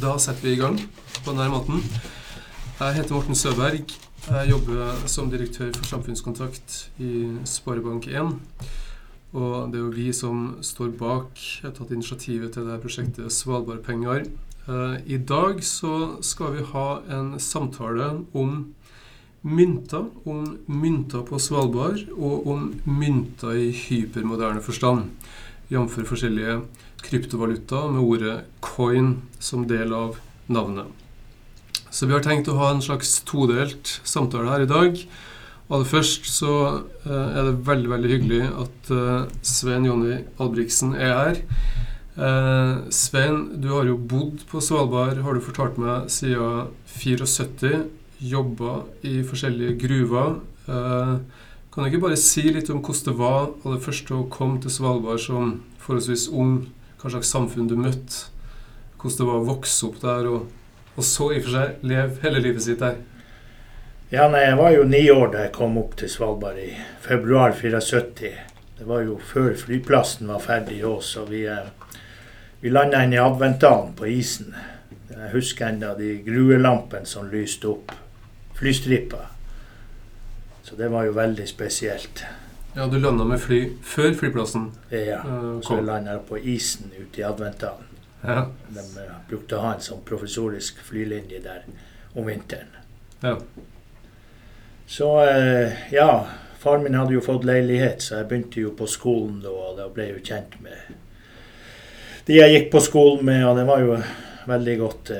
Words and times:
Da 0.00 0.18
setter 0.20 0.42
vi 0.44 0.52
i 0.52 0.58
gang 0.60 0.76
på 1.24 1.32
denne 1.32 1.48
måten. 1.48 1.78
Jeg 2.76 2.96
heter 2.98 3.14
Morten 3.14 3.38
Søberg. 3.38 3.94
Jeg 4.26 4.50
jobber 4.50 5.06
som 5.08 5.30
direktør 5.32 5.70
for 5.72 5.88
samfunnskontakt 5.88 6.74
i 7.00 7.30
Sparebank1. 7.48 8.34
Og 9.40 9.72
det 9.72 9.78
er 9.78 9.84
jo 9.86 9.94
vi 9.94 10.10
som 10.12 10.58
står 10.60 10.92
bak, 11.00 11.40
jeg 11.40 11.70
har 11.70 11.74
tatt 11.78 11.94
initiativet 11.96 12.52
til 12.52 12.68
dette 12.68 12.82
prosjektet 12.84 13.32
Svalbardpenger. 13.32 14.26
Eh, 14.68 14.96
I 15.16 15.16
dag 15.16 15.64
så 15.64 16.20
skal 16.20 16.58
vi 16.58 16.68
ha 16.74 16.86
en 17.16 17.38
samtale 17.40 18.10
om 18.36 18.74
mynter, 19.48 20.10
om 20.28 20.58
mynter 20.68 21.24
på 21.24 21.40
Svalbard, 21.40 22.04
og 22.12 22.46
om 22.52 22.68
mynter 22.84 23.56
i 23.56 23.70
hypermoderne 23.72 24.60
forstand. 24.60 25.08
Jf. 25.72 26.02
forskjellige 26.06 26.60
kryptovaluta 27.06 27.86
med 27.88 28.02
ordet 28.02 28.36
'coin' 28.60 29.22
som 29.38 29.66
del 29.66 29.92
av 29.92 30.18
navnet. 30.46 30.86
Så 31.90 32.06
vi 32.06 32.12
har 32.12 32.20
tenkt 32.20 32.48
å 32.50 32.58
ha 32.58 32.72
en 32.74 32.82
slags 32.84 33.20
todelt 33.24 34.00
samtale 34.04 34.50
her 34.50 34.66
i 34.66 34.70
dag. 34.70 34.98
Aller 35.66 35.88
først 35.88 36.28
så 36.30 36.52
uh, 37.06 37.28
er 37.32 37.48
det 37.48 37.64
veldig 37.66 37.90
veldig 37.90 38.10
hyggelig 38.12 38.42
at 38.62 38.90
uh, 38.92 39.24
Svein 39.42 39.86
Jonny 39.88 40.20
Albrigtsen 40.42 40.92
er 40.94 41.14
her. 41.16 41.40
Uh, 42.16 42.86
Svein, 42.94 43.56
du 43.62 43.72
har 43.72 43.88
jo 43.88 43.96
bodd 43.98 44.44
på 44.50 44.60
Svalbard, 44.62 45.22
har 45.24 45.34
du 45.34 45.42
fortalt 45.42 45.80
meg, 45.80 46.10
siden 46.12 46.70
74. 46.98 47.86
Jobba 48.22 48.82
i 49.04 49.18
forskjellige 49.26 49.74
gruver. 49.82 50.38
kan 50.66 51.84
du 51.84 51.90
ikke 51.90 52.00
bare 52.06 52.16
si 52.16 52.46
litt 52.48 52.70
om 52.72 52.78
hvordan 52.80 53.04
det 53.04 53.16
var 53.18 53.50
aller 53.64 53.82
først 53.84 54.08
å 54.10 54.22
komme 54.32 54.62
til 54.62 54.72
Svalbard 54.72 55.20
som 55.20 55.58
forholdsvis 55.82 56.30
ung 56.32 56.62
hva 57.00 57.12
slags 57.12 57.30
samfunn 57.32 57.68
du 57.70 57.76
møtte, 57.78 58.30
hvordan 58.96 59.18
det 59.18 59.28
var 59.28 59.42
å 59.42 59.48
vokse 59.50 59.86
opp 59.86 60.00
der, 60.02 60.30
og, 60.30 60.46
og 60.96 61.04
så 61.04 61.30
i 61.32 61.40
og 61.40 61.46
for 61.46 61.56
seg 61.56 61.86
leve 61.86 62.22
hele 62.24 62.42
livet 62.42 62.64
sitt 62.64 62.82
der. 62.82 62.98
Ja, 64.10 64.28
nei, 64.30 64.44
Jeg 64.46 64.56
var 64.56 64.70
jo 64.70 64.84
ni 64.86 65.02
år 65.10 65.32
da 65.32 65.44
jeg 65.44 65.54
kom 65.56 65.76
opp 65.80 65.96
til 65.98 66.10
Svalbard 66.10 66.60
i 66.62 66.70
februar 67.02 67.52
74. 67.58 68.32
Det 68.78 68.86
var 68.86 69.02
jo 69.02 69.16
før 69.18 69.54
flyplassen 69.58 70.30
var 70.30 70.44
ferdig 70.44 70.82
òg, 70.86 71.02
så 71.02 71.24
vi, 71.26 71.44
eh, 71.46 71.68
vi 72.60 72.70
landa 72.70 73.02
inn 73.02 73.16
i 73.16 73.20
Adventdalen 73.20 73.94
på 73.98 74.06
isen. 74.06 74.54
Jeg 75.10 75.32
husker 75.32 75.66
ennå 75.72 75.94
de 75.98 76.18
gruelampene 76.22 77.06
som 77.06 77.26
lyste 77.32 77.68
opp 77.72 77.92
flystripa. 78.56 79.26
Så 80.62 80.76
det 80.76 80.88
var 80.88 81.04
jo 81.04 81.12
veldig 81.12 81.48
spesielt. 81.48 82.24
Ja, 82.76 82.86
Du 82.86 82.98
landa 82.98 83.24
med 83.24 83.40
fly 83.40 83.70
før 83.82 84.10
flyplassen? 84.12 84.66
Ja, 84.90 85.22
uh, 85.24 85.60
så 85.64 85.78
jeg 85.78 85.86
landa 85.86 86.18
på 86.28 86.36
isen 86.36 86.90
ute 86.92 87.22
i 87.22 87.24
Adventdalen. 87.24 87.86
Ja. 88.20 88.42
De 88.68 88.82
uh, 88.98 89.14
brukte 89.30 89.56
å 89.56 89.62
ha 89.62 89.70
en 89.72 89.80
sånn 89.80 90.02
professorisk 90.04 90.82
flylinje 90.84 91.40
der 91.40 91.64
om 92.12 92.28
vinteren. 92.28 92.74
Ja. 93.22 93.38
Så 94.84 95.08
uh, 95.24 95.72
ja, 95.88 96.10
far 96.60 96.84
min 96.84 96.98
hadde 97.00 97.16
jo 97.16 97.24
fått 97.24 97.48
leilighet, 97.48 98.04
så 98.04 98.20
jeg 98.20 98.28
begynte 98.28 98.60
jo 98.66 98.74
på 98.76 98.90
skolen 98.92 99.40
da, 99.40 99.56
og 99.56 99.80
da 99.80 99.88
ble 99.88 100.10
jeg 100.10 100.18
jo 100.18 100.24
kjent 100.28 100.60
med 100.60 100.94
de 102.26 102.36
jeg 102.36 102.52
gikk 102.52 102.72
på 102.74 102.80
skolen 102.82 103.24
med, 103.24 103.40
og 103.46 103.56
det 103.56 103.64
var 103.68 103.84
jo 103.86 103.96
veldig 104.50 104.78
godt 104.80 105.12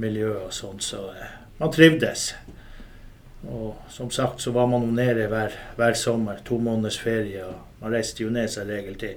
miljø 0.00 0.30
og 0.48 0.52
sånn, 0.56 0.80
så 0.80 1.02
man 1.60 1.70
trivdes. 1.70 2.30
Og 3.46 3.76
som 3.88 4.10
sagt 4.10 4.40
så 4.40 4.50
var 4.50 4.66
man 4.66 4.82
jo 4.82 4.90
nede 4.94 5.28
hver, 5.30 5.54
hver 5.76 5.94
sommer. 5.94 6.40
To 6.44 6.58
måneders 6.58 6.98
ferie. 6.98 7.44
og 7.46 7.54
Man 7.80 7.92
reiste 7.94 8.22
jo 8.22 8.30
ned 8.34 8.48
seg 8.50 8.68
regel 8.68 8.98
til 8.98 9.14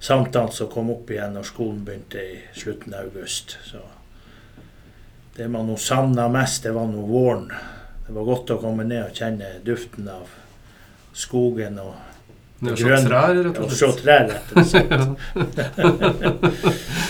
sankthans 0.00 0.60
og 0.64 0.70
kom 0.72 0.90
opp 0.94 1.10
igjen 1.10 1.34
når 1.36 1.48
skolen 1.48 1.84
begynte 1.84 2.22
i 2.22 2.38
slutten 2.56 2.94
av 2.94 3.00
august. 3.10 3.58
Så 3.66 3.82
det 5.36 5.48
man 5.50 5.68
nå 5.68 5.76
savna 5.76 6.28
mest, 6.32 6.62
det 6.64 6.72
var 6.74 6.88
nå 6.88 7.04
våren. 7.06 7.52
Det 8.06 8.14
var 8.16 8.24
godt 8.24 8.54
å 8.54 8.60
komme 8.62 8.84
ned 8.88 9.04
og 9.04 9.14
kjenne 9.14 9.58
duften 9.64 10.08
av 10.08 10.30
skogen 11.12 11.78
og 11.82 11.94
det 12.64 12.74
grønne. 12.80 13.52
Og 13.52 13.70
se 13.74 13.92
trær, 14.00 14.26
rett 14.32 14.48
og 14.56 14.66
slett. 14.66 14.92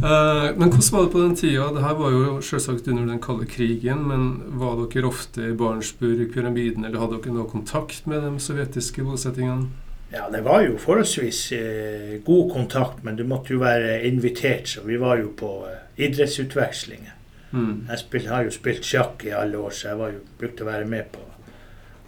Eh, 0.00 0.56
men 0.56 0.70
hvordan 0.70 0.92
var 0.92 1.04
det 1.04 1.12
på 1.12 1.20
den 1.20 1.36
tida? 1.36 1.66
Dette 1.76 1.92
var 1.98 2.14
jo 2.14 2.38
selvsagt 2.40 2.88
under 2.88 3.04
den 3.04 3.20
kalde 3.20 3.46
krigen. 3.46 4.06
Men 4.08 4.30
var 4.60 4.80
dere 4.80 5.10
ofte 5.10 5.50
i 5.50 5.56
Barentsburg, 5.56 6.24
pyramiden, 6.32 6.86
eller 6.88 7.02
hadde 7.02 7.20
dere 7.20 7.36
noe 7.36 7.50
kontakt 7.50 8.08
med 8.08 8.24
de 8.24 8.40
sovjetiske 8.40 9.04
bosettingene? 9.04 9.68
Ja, 10.10 10.24
det 10.32 10.40
var 10.42 10.64
jo 10.64 10.78
forholdsvis 10.80 11.40
eh, 11.54 12.14
god 12.26 12.48
kontakt, 12.52 13.04
men 13.04 13.18
du 13.18 13.26
måtte 13.28 13.52
jo 13.54 13.60
være 13.60 14.00
invitert. 14.08 14.72
Så 14.72 14.86
vi 14.88 14.96
var 14.98 15.20
jo 15.20 15.34
på 15.36 15.52
eh, 15.68 15.84
idrettsutvekslinger. 16.08 17.18
Mm. 17.50 17.90
Jeg 17.90 18.00
spil, 18.00 18.26
har 18.30 18.46
jo 18.46 18.54
spilt 18.54 18.86
sjakk 18.86 19.26
i 19.26 19.34
alle 19.36 19.58
år, 19.58 19.74
så 19.74 19.90
jeg 19.90 20.00
var 20.00 20.16
jo, 20.16 20.24
brukte 20.40 20.64
å 20.64 20.70
være 20.70 20.88
med 20.88 21.12
på 21.12 21.26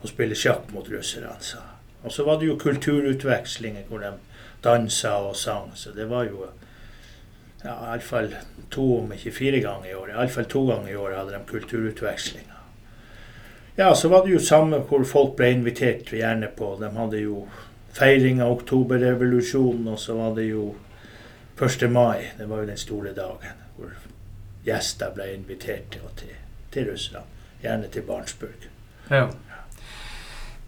å 0.03 0.11
spille 0.11 0.39
sjakk 0.39 0.73
mot 0.73 0.89
russerne. 0.89 1.37
Og 2.03 2.11
så 2.11 2.25
var 2.27 2.41
det 2.41 2.49
jo 2.49 2.59
kulturutvekslinger 2.59 3.85
hvor 3.91 4.03
de 4.03 4.17
dansa 4.65 5.19
og 5.29 5.37
sang. 5.37 5.71
Så 5.75 5.93
det 5.95 6.09
var 6.11 6.27
jo 6.31 6.49
ja, 7.65 7.75
iallfall 7.93 8.33
to, 8.71 8.87
om 9.01 9.13
ikke 9.15 9.33
fire 9.35 9.61
ganger 9.63 9.91
i 9.91 9.95
året. 9.95 10.17
Iallfall 10.17 10.49
to 10.51 10.65
ganger 10.71 10.93
i 10.93 10.97
året 10.97 11.19
hadde 11.19 11.37
de 11.37 11.45
kulturutvekslinger. 11.51 12.49
Ja, 13.77 13.95
så 13.95 14.09
var 14.09 14.25
det 14.25 14.35
jo 14.35 14.41
samme 14.45 14.83
hvor 14.89 15.05
folk 15.09 15.37
ble 15.39 15.53
invitert 15.55 16.11
gjerne 16.13 16.51
på. 16.57 16.75
De 16.81 16.91
hadde 16.97 17.23
jo 17.23 17.47
feiring 17.97 18.43
av 18.45 18.59
oktoberrevolusjonen, 18.59 19.89
og 19.95 20.01
så 20.01 20.17
var 20.19 20.35
det 20.37 20.51
jo 20.51 20.73
1. 21.61 21.87
mai. 21.93 22.33
Det 22.39 22.49
var 22.51 22.63
jo 22.63 22.73
den 22.73 22.81
store 22.81 23.15
dagen 23.17 23.63
hvor 23.77 23.95
gjester 24.67 25.15
ble 25.15 25.31
invitert 25.35 25.89
til, 25.95 26.05
til, 26.17 26.37
til 26.75 26.91
Russland. 26.91 27.41
Gjerne 27.63 27.89
til 27.93 28.05
Barentsburg. 28.07 28.69
Ja. 29.11 29.27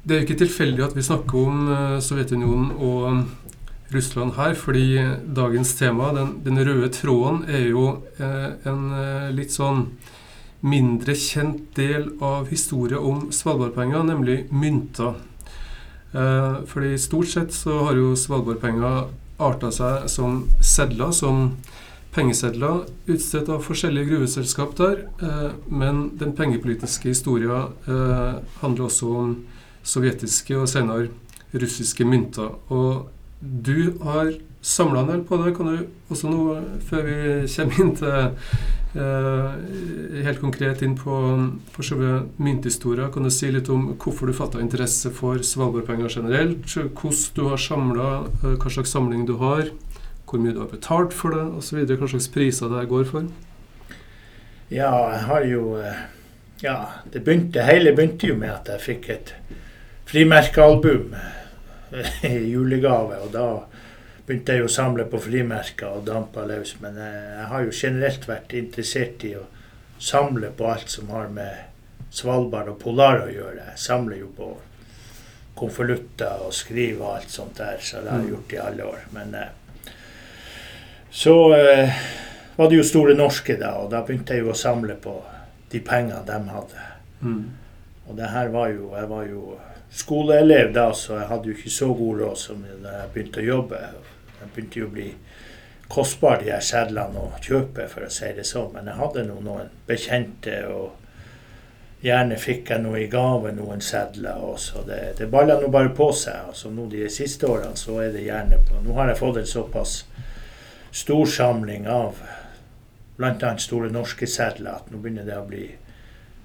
Det 0.04 0.14
er 0.14 0.20
jo 0.20 0.26
ikke 0.26 0.40
tilfeldig 0.44 0.84
at 0.84 0.96
vi 0.96 1.02
snakker 1.02 1.38
om 1.38 1.68
uh, 1.68 2.00
Sovjetunionen 2.04 2.74
og 2.76 3.43
Russland 3.92 4.34
her, 4.38 4.54
fordi 4.56 4.98
dagens 5.36 5.74
tema, 5.78 6.12
den, 6.16 6.38
den 6.44 6.60
røde 6.64 6.88
tråden, 6.94 7.44
er 7.48 7.68
jo 7.68 7.84
eh, 8.18 8.50
en 8.68 8.86
eh, 8.96 9.28
litt 9.36 9.52
sånn 9.54 9.88
mindre 10.64 11.12
kjent 11.18 11.74
del 11.76 12.08
av 12.24 12.48
historien 12.48 13.04
om 13.04 13.28
Svalbardpenger, 13.34 14.06
nemlig 14.08 14.38
mynter. 14.54 15.20
Eh, 16.14 16.56
fordi 16.70 16.96
stort 16.98 17.28
sett 17.28 17.52
så 17.52 17.82
har 17.84 17.98
jo 18.00 18.14
Svalbardpenger 18.16 19.10
arta 19.44 19.70
seg 19.74 20.08
som 20.10 20.44
sedler, 20.62 21.12
som 21.12 21.50
pengesedler 22.14 22.84
utstedt 23.10 23.50
av 23.50 23.64
forskjellige 23.66 24.12
gruveselskap 24.12 24.76
der. 24.78 25.04
Eh, 25.22 25.50
men 25.68 26.06
den 26.20 26.34
pengepolitiske 26.38 27.10
historien 27.10 27.74
eh, 27.90 28.38
handler 28.62 28.86
også 28.88 29.10
om 29.24 29.34
sovjetiske 29.84 30.56
og 30.56 30.70
senere 30.70 31.10
russiske 31.54 32.06
mynter. 32.06 32.54
Og 32.72 33.10
du 33.44 33.98
har 34.02 34.32
samla 34.64 35.00
en 35.00 35.06
del 35.12 35.24
på 35.28 35.36
det. 35.42 35.52
Kan 35.56 35.68
du 35.68 36.12
også 36.12 36.30
nå, 36.30 36.56
før 36.88 37.04
vi 37.04 37.16
kommer 37.52 37.80
inn 37.82 37.92
til 37.98 38.14
eh, 38.96 40.22
helt 40.24 40.40
konkret 40.40 40.84
inn 40.86 40.96
på, 40.98 41.18
på 41.74 41.98
mynthistoria, 42.42 43.10
kan 43.12 43.26
du 43.26 43.32
si 43.34 43.50
litt 43.52 43.68
om 43.72 43.90
hvorfor 44.00 44.30
du 44.30 44.36
fatta 44.36 44.62
interesse 44.62 45.12
for 45.14 45.42
Svalbardpenger 45.44 46.08
generelt? 46.08 46.64
Hvordan 46.64 47.24
du 47.36 47.42
har 47.50 47.60
samla, 47.60 48.10
eh, 48.40 48.56
hva 48.56 48.72
slags 48.72 48.94
samling 48.96 49.26
du 49.28 49.36
har, 49.42 49.68
hvor 50.24 50.40
mye 50.40 50.56
du 50.56 50.62
har 50.64 50.72
betalt 50.72 51.12
for 51.14 51.36
det 51.36 51.44
osv. 51.60 51.84
Hva 51.84 52.08
slags 52.10 52.30
priser 52.32 52.72
det 52.72 52.88
går 52.90 53.04
for? 53.10 53.28
Ja, 54.72 54.90
jeg 55.12 55.24
har 55.28 55.48
jo 55.50 55.76
eh, 55.78 56.04
Ja, 56.64 56.78
det 57.12 57.20
begynte, 57.26 57.60
hele 57.66 57.92
begynte 57.92 58.30
jo 58.30 58.38
med 58.40 58.48
at 58.48 58.70
jeg 58.70 58.80
fikk 58.80 59.08
et 59.12 59.34
frimerkealbum 60.08 61.10
julegave. 62.52 63.20
Og 63.24 63.32
da 63.34 63.48
begynte 64.26 64.56
jeg 64.56 64.66
å 64.66 64.72
samle 64.72 65.06
på 65.10 65.20
frimerker 65.22 65.98
og 65.98 66.06
dampa 66.08 66.46
løs. 66.48 66.76
Men 66.82 66.98
jeg 67.00 67.48
har 67.50 67.66
jo 67.66 67.74
generelt 67.74 68.28
vært 68.28 68.56
interessert 68.56 69.24
i 69.28 69.34
å 69.38 69.46
samle 70.02 70.50
på 70.56 70.68
alt 70.68 70.90
som 70.92 71.10
har 71.14 71.30
med 71.32 72.14
Svalbard 72.14 72.70
og 72.70 72.78
Polar 72.82 73.24
å 73.24 73.32
gjøre. 73.32 73.70
Jeg 73.72 73.82
samler 73.86 74.20
jo 74.22 74.30
på 74.36 74.52
konvolutter 75.58 76.42
og 76.44 76.54
skriver 76.54 77.02
og 77.02 77.16
alt 77.16 77.30
sånt 77.30 77.58
der, 77.58 77.78
så 77.82 78.02
det 78.02 78.10
har 78.10 78.22
jeg 78.22 78.34
gjort 78.34 78.54
i 78.54 78.60
alle 78.62 78.86
år. 78.90 79.04
Men 79.14 79.34
eh, 79.38 79.92
så 81.14 81.36
eh, 81.54 82.00
var 82.56 82.70
det 82.70 82.80
jo 82.80 82.86
Store 82.86 83.14
Norske 83.18 83.56
da, 83.58 83.76
og 83.82 83.92
da 83.92 84.02
begynte 84.06 84.34
jeg 84.34 84.44
jo 84.44 84.52
å 84.54 84.58
samle 84.58 84.96
på 84.98 85.14
de 85.70 85.82
pengene 85.82 86.22
de 86.26 86.40
hadde. 86.50 86.88
Mm. 87.22 87.44
Og 88.08 88.18
det 88.18 88.30
her 88.34 88.50
var 88.52 88.68
jo 88.68 88.90
Jeg 88.92 89.08
var 89.08 89.22
jo 89.24 89.54
skoleelev 89.94 90.72
da, 90.74 90.88
så 90.94 91.18
jeg 91.20 91.28
hadde 91.30 91.50
jo 91.50 91.54
ikke 91.56 91.70
så 91.70 91.92
god 91.94 92.20
råd 92.20 92.40
som 92.40 92.64
da 92.82 92.98
jeg 92.98 93.12
begynte 93.14 93.42
å 93.42 93.48
jobbe. 93.48 93.80
Det 94.40 94.50
begynte 94.54 94.80
jo 94.80 94.88
å 94.88 94.94
bli 94.94 95.08
kostbar 95.94 96.40
de 96.42 96.50
her 96.50 96.64
sedlene 96.64 97.20
å 97.20 97.30
kjøpe, 97.42 97.86
for 97.92 98.06
å 98.06 98.12
si 98.12 98.32
det 98.34 98.46
sånn. 98.48 98.72
Men 98.74 98.90
jeg 98.90 99.00
hadde 99.00 99.26
nå 99.28 99.38
noen 99.44 99.72
bekjente, 99.86 100.58
og 100.72 102.04
gjerne 102.04 102.38
fikk 102.40 102.72
jeg 102.74 102.84
noe 102.84 103.00
i 103.04 103.08
gave, 103.12 103.52
noen 103.56 103.82
sedler. 103.84 104.40
Og 104.42 104.58
så 104.60 104.82
det, 104.88 105.00
det 105.20 105.30
balla 105.32 105.58
nå 105.60 105.70
bare 105.72 105.92
på 105.96 106.10
seg. 106.12 106.50
Altså 106.50 106.72
nå 106.72 106.88
De 106.92 107.06
siste 107.12 107.48
årene 107.48 107.78
så 107.80 108.00
er 108.04 108.12
det 108.14 108.26
gjerne 108.26 108.60
på 108.68 108.82
Nå 108.84 108.96
har 108.98 109.12
jeg 109.12 109.20
fått 109.20 109.40
en 109.40 109.52
såpass 109.54 109.94
stor 110.94 111.26
samling 111.26 111.88
av 111.90 112.20
bl.a. 113.16 113.54
Store 113.62 113.90
Norske 113.90 114.26
sedler 114.30 114.76
at 114.76 114.90
nå 114.90 115.00
begynner 115.00 115.26
det 115.26 115.38
å 115.38 115.46
bli 115.48 115.68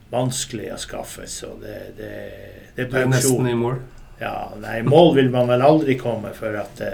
vanskelig 0.10 0.74
å 0.74 0.78
skaffe. 0.82 1.28
Så 1.28 1.54
det, 1.62 1.78
det, 1.98 2.12
det 2.76 2.88
er 2.88 2.92
Du 2.92 2.98
er 2.98 3.10
nesten 3.12 3.50
i 3.50 3.56
mål. 3.58 3.80
Ja, 4.20 4.52
nei, 4.60 4.82
mål 4.84 5.14
vil 5.16 5.30
man 5.32 5.48
vel 5.48 5.64
aldri 5.64 5.96
komme, 6.00 6.34
for 6.36 6.56
at 6.60 6.76
det, 6.82 6.94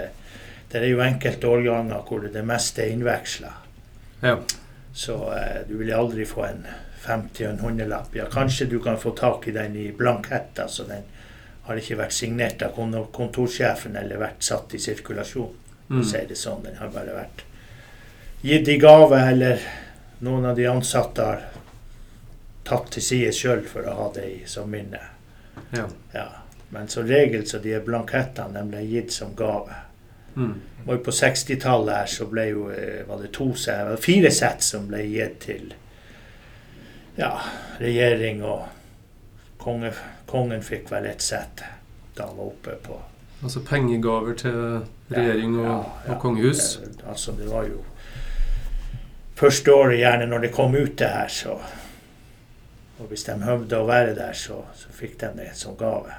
det 0.70 0.82
er 0.84 0.90
jo 0.92 1.02
enkelte 1.02 1.50
årganger 1.50 2.04
hvor 2.06 2.28
det 2.30 2.44
meste 2.46 2.84
er 2.84 2.94
innveksla. 2.94 3.50
Ja. 4.22 4.36
Så 4.96 5.16
eh, 5.34 5.62
du 5.68 5.74
vil 5.80 5.90
aldri 5.94 6.26
få 6.28 6.46
en 6.46 6.62
50 7.06 7.46
og 7.46 7.50
en 7.50 7.64
hundrelapp. 7.64 8.14
Ja, 8.16 8.28
kanskje 8.30 8.68
du 8.70 8.78
kan 8.82 8.98
få 8.98 9.10
tak 9.18 9.48
i 9.48 9.54
den 9.56 9.76
i 9.76 9.90
blanketta, 9.92 10.68
så 10.68 10.86
den 10.88 11.04
har 11.66 11.82
ikke 11.82 11.98
vært 11.98 12.14
signert 12.14 12.62
av 12.62 12.78
kontorsjefen 13.12 13.98
eller 13.98 14.22
vært 14.22 14.46
satt 14.46 14.74
i 14.74 14.80
sirkulasjon. 14.82 15.50
Mm. 15.90 16.02
Sier 16.06 16.26
det 16.30 16.38
sånn. 16.38 16.62
Den 16.66 16.78
har 16.78 16.90
bare 16.94 17.14
vært 17.14 17.42
gitt 18.46 18.68
i 18.70 18.78
gave, 18.78 19.18
eller 19.18 19.62
noen 20.26 20.46
av 20.50 20.56
de 20.58 20.66
ansatte 20.70 21.26
har 21.26 21.44
tatt 22.66 22.90
til 22.94 23.04
side 23.04 23.32
sjøl 23.34 23.64
for 23.68 23.86
å 23.86 23.94
ha 24.00 24.10
det 24.14 24.28
som 24.50 24.70
minne. 24.70 25.02
Ja. 25.70 25.86
Ja. 26.12 26.28
Men 26.68 26.88
som 26.88 27.06
regel 27.06 27.46
så 27.46 27.58
de 27.62 27.78
blankettene 27.80 28.58
de 28.58 28.70
ble 28.70 28.82
gitt 28.90 29.14
som 29.14 29.34
gave. 29.38 29.74
Mm. 30.36 30.54
Og 30.86 31.02
på 31.04 31.14
60-tallet 31.14 31.94
her 31.96 32.10
så 32.10 32.26
ble 32.28 32.48
jo, 32.50 32.68
eh, 32.70 33.02
var 33.08 33.22
det 33.22 33.32
to 33.34 33.52
fire 33.56 34.30
sett 34.30 34.62
som 34.62 34.88
ble 34.90 35.02
gitt 35.06 35.38
til 35.46 35.74
ja, 37.16 37.32
regjering 37.80 38.42
og 38.44 38.66
konge, 39.58 39.92
kongen 40.28 40.62
fikk 40.62 40.90
vel 40.92 41.08
et 41.08 41.24
sett 41.24 41.64
da 42.16 42.28
han 42.28 42.36
var 42.36 42.50
oppe 42.52 42.76
på 42.84 42.98
Altså 43.44 43.60
pengegaver 43.60 44.36
til 44.40 44.60
regjering 45.12 45.58
og, 45.58 45.64
Ja, 45.66 45.80
ja, 46.06 46.12
og 46.14 46.20
kongehus. 46.22 46.78
Det, 46.84 47.02
altså 47.08 47.34
det 47.36 47.50
var 47.50 47.66
jo 47.68 47.82
første 49.36 49.74
året 49.74 49.98
gjerne 50.00 50.28
når 50.30 50.46
det 50.46 50.52
kom 50.54 50.76
ut 50.76 50.94
det 50.98 51.10
her, 51.12 51.28
så 51.28 51.58
Og 52.98 53.10
hvis 53.10 53.26
de 53.28 53.36
høvde 53.42 53.78
å 53.78 53.88
være 53.88 54.14
der, 54.16 54.32
så, 54.36 54.62
så 54.74 54.92
fikk 54.94 55.18
de 55.20 55.32
det 55.42 55.50
som 55.58 55.76
gave. 55.76 56.14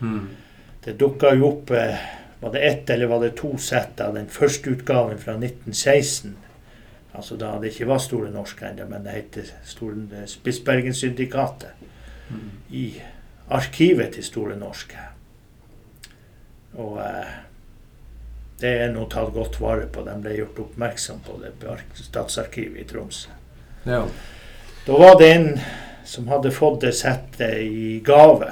Mm. 0.00 0.28
Det 0.84 0.96
dukka 0.98 1.34
jo 1.36 1.48
opp 1.52 1.70
eh, 1.76 1.98
Var 2.42 2.50
det 2.50 2.62
ett 2.66 2.90
eller 2.90 3.06
var 3.06 3.20
det 3.22 3.36
to 3.38 3.52
sett 3.62 4.00
av 4.02 4.16
den 4.18 4.26
første 4.26 4.72
utgaven 4.72 5.18
fra 5.22 5.36
1916? 5.38 6.32
Altså 7.12 7.36
da 7.38 7.52
det 7.62 7.70
ikke 7.70 7.86
var 7.86 8.00
Store 8.02 8.32
Norske 8.34 8.66
ennå, 8.66 8.88
men 8.90 9.04
det 9.04 9.14
heter 9.14 9.52
Spitsbergensyndikatet. 10.26 11.84
Mm. 12.32 12.50
I 12.74 12.86
arkivet 13.52 14.16
til 14.16 14.24
Store 14.26 14.56
Norske. 14.58 14.98
Og 16.82 16.98
eh, 17.04 17.32
det 18.62 18.72
er 18.80 18.92
nå 18.94 19.06
tatt 19.10 19.32
godt 19.34 19.60
vare 19.60 19.86
på. 19.90 20.04
De 20.06 20.14
ble 20.22 20.36
gjort 20.38 20.60
oppmerksom 20.66 21.22
på 21.26 21.38
det 21.42 21.52
på 21.60 21.76
Statsarkivet 21.98 22.84
i 22.84 22.88
Tromsø. 22.88 23.30
Ja. 23.84 24.04
Da 24.86 24.98
var 24.98 25.18
det 25.18 25.30
en 25.34 25.48
som 26.04 26.28
hadde 26.28 26.50
fått 26.50 26.80
det 26.80 26.92
settet 26.96 27.58
i 27.62 28.00
gave. 28.04 28.48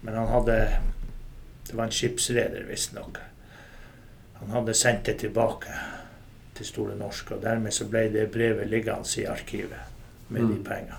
Men 0.00 0.14
han 0.14 0.28
hadde 0.28 0.58
Det 1.68 1.76
var 1.76 1.84
en 1.84 1.92
skipsreder, 1.92 2.64
visstnok. 2.68 3.18
Han 4.40 4.50
hadde 4.50 4.74
sendt 4.74 5.04
det 5.04 5.18
tilbake 5.20 5.68
til 6.56 6.66
Store 6.66 6.94
Norske, 6.96 7.34
og 7.34 7.42
dermed 7.42 7.72
så 7.76 7.84
ble 7.84 8.06
det 8.12 8.30
brevet 8.32 8.70
liggende 8.70 9.20
i 9.20 9.26
arkivet 9.28 9.76
med 10.28 10.40
de 10.40 10.46
Mm. 10.54 10.64
pengene. 10.64 10.96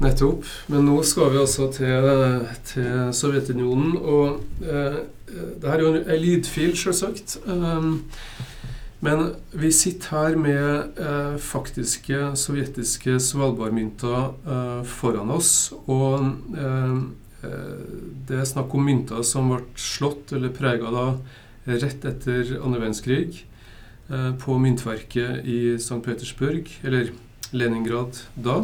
Nettopp. 0.00 0.44
Men 0.68 0.86
nå 0.86 1.02
skal 1.06 1.30
vi 1.30 1.38
altså 1.38 1.68
til, 1.72 2.48
til 2.64 3.12
Sovjetunionen. 3.14 3.96
Og 3.96 4.40
eh, 4.62 4.96
det 5.60 5.68
her 5.70 5.76
er 5.76 5.84
jo 5.84 5.94
en 5.94 6.20
lydfil, 6.20 6.72
selvsagt. 6.76 7.36
Um, 7.46 8.04
men 9.02 9.32
vi 9.50 9.72
sitter 9.74 10.14
her 10.14 10.36
med 10.38 10.98
eh, 11.02 11.34
faktiske 11.42 12.36
sovjetiske 12.38 13.16
Svalbardmynter 13.18 14.28
eh, 14.46 14.82
foran 14.86 15.32
oss. 15.34 15.72
Og 15.90 16.22
eh, 16.54 16.94
eh, 17.42 17.72
det 18.28 18.38
er 18.38 18.46
snakk 18.46 18.76
om 18.78 18.86
mynter 18.86 19.24
som 19.26 19.50
ble 19.50 19.64
slått 19.74 20.30
eller 20.36 20.54
prega 20.54 20.94
da 20.94 21.06
rett 21.66 22.06
etter 22.06 22.54
andre 22.60 22.78
verdenskrig 22.78 23.42
eh, 24.06 24.30
på 24.38 24.58
myntverket 24.62 25.50
i 25.50 25.60
St. 25.80 25.98
Petersburg, 26.06 26.70
eller 26.86 27.10
Leningrad 27.50 28.22
da. 28.38 28.60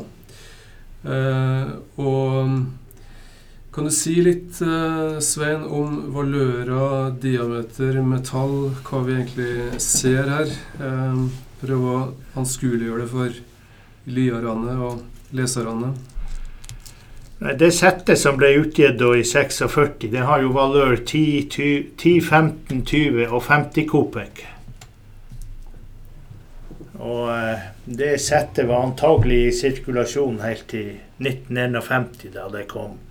Eh, 1.02 1.74
og 1.98 2.54
kan 3.78 3.84
du 3.84 3.92
si 3.94 4.16
litt, 4.26 4.58
eh, 4.60 5.20
Svein, 5.22 5.62
om 5.62 6.08
valører, 6.10 7.12
diameter, 7.22 8.00
metall, 8.02 8.72
hva 8.82 9.02
vi 9.06 9.14
egentlig 9.14 9.78
ser 9.78 10.26
her? 10.26 10.50
Eh, 10.82 11.20
prøve 11.60 11.92
å 11.92 12.00
anskueliggjøre 12.42 13.04
det 13.04 13.08
for 13.12 13.38
lyerne 14.16 14.74
og 14.82 15.04
leserne. 15.30 15.92
Det 17.38 17.70
settet 17.70 18.18
som 18.18 18.34
ble 18.36 18.50
utgitt 18.64 18.98
i 18.98 19.22
46, 19.22 20.10
det 20.10 20.26
har 20.26 20.42
jo 20.42 20.50
valør 20.58 20.98
10, 20.98 21.46
20, 21.46 21.94
10 21.96 22.20
15, 22.20 22.82
20 22.82 23.30
og 23.30 23.42
50 23.46 23.86
kopek. 23.86 24.46
Og 26.98 27.28
eh, 27.30 27.68
det 27.86 28.16
settet 28.18 28.66
var 28.66 28.88
antagelig 28.90 29.44
i 29.46 29.58
sirkulasjon 29.62 30.40
helt 30.42 30.66
til 30.66 30.96
1951, 31.22 32.32
da 32.34 32.50
det 32.50 32.66
kom 32.66 33.04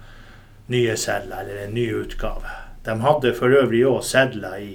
nye 0.71 0.95
sedler, 0.99 1.39
eller 1.43 1.63
en 1.65 1.73
ny 1.73 1.85
utgave. 2.01 2.51
De 2.85 2.95
hadde 3.03 3.33
for 3.35 3.51
øvrig 3.55 3.83
òg 3.87 4.01
sedler 4.07 4.57
i, 4.63 4.73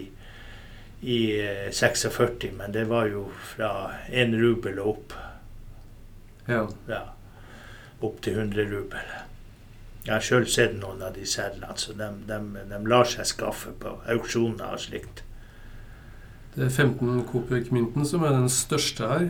i 1.03 1.19
eh, 1.41 1.71
46, 1.73 2.51
men 2.59 2.73
det 2.75 2.87
var 2.91 3.07
jo 3.13 3.27
fra 3.55 3.73
én 4.11 4.35
rubel 4.41 4.79
og 4.81 4.89
opp. 4.95 5.17
Ja. 6.49 6.65
Ja, 6.89 7.03
opp 8.03 8.23
til 8.25 8.39
100 8.39 8.65
rubel. 8.73 9.13
Jeg 10.03 10.15
har 10.17 10.25
sjøl 10.27 10.49
sett 10.51 10.73
noen 10.81 11.03
av 11.07 11.13
de 11.15 11.25
sedlene, 11.29 11.77
så 11.79 11.95
de, 11.95 12.09
de, 12.27 12.39
de 12.73 12.81
lar 12.91 13.07
seg 13.07 13.29
skaffe 13.31 13.71
på 13.79 13.93
auksjoner 14.11 14.75
og 14.75 14.81
slikt. 14.83 15.23
Det 16.57 16.67
er 16.67 16.73
15 16.75 17.23
Kopek-mynten 17.31 18.05
som 18.05 18.25
er 18.27 18.35
den 18.35 18.51
største 18.53 19.09
her. 19.09 19.29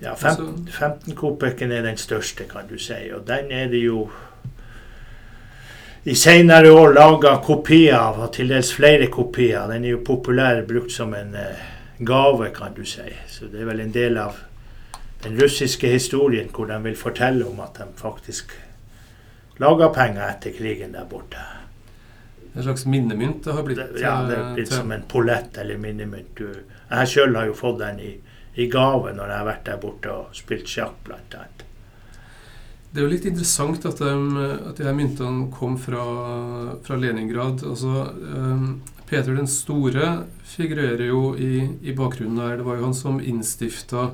Ja, 0.00 0.12
fem, 0.14 0.28
Altså- 0.30 0.66
15 0.70 1.14
kopeken 1.18 1.72
er 1.72 1.82
den 1.82 1.96
største, 1.98 2.44
kan 2.46 2.68
du 2.70 2.76
si, 2.78 3.10
og 3.10 3.24
den 3.26 3.50
er 3.50 3.66
det 3.66 3.80
jo 3.82 4.10
i 6.04 6.14
senere 6.14 6.70
år 6.70 6.92
laga 6.94 7.36
kopier 7.44 7.96
av, 7.98 8.20
og 8.22 8.32
til 8.32 8.48
dels 8.48 8.70
flere 8.72 9.06
kopier. 9.12 9.66
Den 9.70 9.84
er 9.84 9.96
jo 9.96 10.04
populær 10.06 10.62
brukt 10.68 10.92
som 10.94 11.14
en 11.14 11.34
eh, 11.36 11.66
gave, 11.98 12.50
kan 12.54 12.74
du 12.76 12.84
si. 12.86 13.08
Så 13.28 13.50
det 13.52 13.60
er 13.62 13.68
vel 13.72 13.80
en 13.84 13.92
del 13.92 14.18
av 14.22 14.38
den 15.24 15.34
russiske 15.40 15.90
historien 15.90 16.48
hvor 16.54 16.68
de 16.70 16.78
vil 16.84 16.96
fortelle 16.96 17.44
om 17.48 17.58
at 17.60 17.80
de 17.80 17.88
faktisk 17.98 18.54
laga 19.58 19.88
penger 19.94 20.28
etter 20.30 20.54
krigen 20.54 20.92
der 20.94 21.04
borte. 21.10 21.42
En 22.54 22.62
slags 22.64 22.86
minnemynt 22.86 23.44
det 23.44 23.52
har 23.54 23.62
blitt. 23.66 23.78
Det, 23.78 24.00
ja, 24.02 24.14
det 24.26 24.36
er 24.38 24.44
eh, 24.46 24.54
blitt 24.54 24.70
til- 24.70 24.78
som 24.80 24.92
en 24.94 25.02
pollett 25.10 25.58
eller 25.58 25.76
minnemynt. 25.82 26.40
Jeg 26.90 27.08
sjøl 27.12 27.36
har 27.36 27.46
jo 27.50 27.54
fått 27.58 27.78
den 27.82 28.00
i, 28.00 28.14
i 28.56 28.68
gave 28.70 29.12
når 29.12 29.28
jeg 29.28 29.38
har 29.42 29.48
vært 29.50 29.64
der 29.66 29.76
borte 29.82 30.10
og 30.14 30.30
spilt 30.34 30.66
sjakk, 30.70 30.96
blant 31.04 31.34
annet. 31.36 31.64
Det 32.92 33.00
er 33.02 33.04
jo 33.04 33.10
litt 33.12 33.26
interessant 33.28 33.84
at, 33.84 33.98
de, 34.00 34.44
at 34.70 34.78
de 34.78 34.84
her 34.86 34.94
myntene 34.96 35.50
kom 35.52 35.74
fra, 35.80 36.04
fra 36.86 36.96
Leningrad. 36.96 37.60
Altså, 37.68 38.06
um, 38.32 38.80
Peter 39.08 39.36
den 39.36 39.46
store 39.48 40.24
figurerer 40.48 41.04
jo 41.10 41.34
i, 41.36 41.66
i 41.84 41.92
bakgrunnen 41.96 42.40
her. 42.40 42.56
Det 42.60 42.64
var 42.66 42.78
jo 42.80 42.86
han 42.88 42.96
som 42.96 43.20
innstifta 43.20 44.08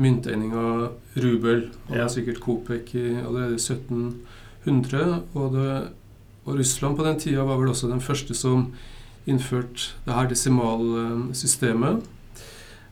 myntegninga 0.00 0.88
rubel. 1.22 1.68
Det 1.88 1.96
Ja. 1.96 2.02
var 2.04 2.12
sikkert 2.14 2.40
Kopek 2.42 2.94
i 2.98 3.06
allerede 3.20 3.58
1700. 3.62 5.22
Og, 5.34 5.52
det, 5.54 5.70
og 6.46 6.58
Russland 6.58 6.96
på 6.98 7.06
den 7.06 7.18
tida 7.22 7.44
var 7.46 7.58
vel 7.62 7.70
også 7.72 7.90
den 7.90 8.00
første 8.02 8.34
som 8.34 8.72
innførte 9.30 9.92
det 10.06 10.14
her 10.16 10.26
desimalsystemet. 10.30 12.02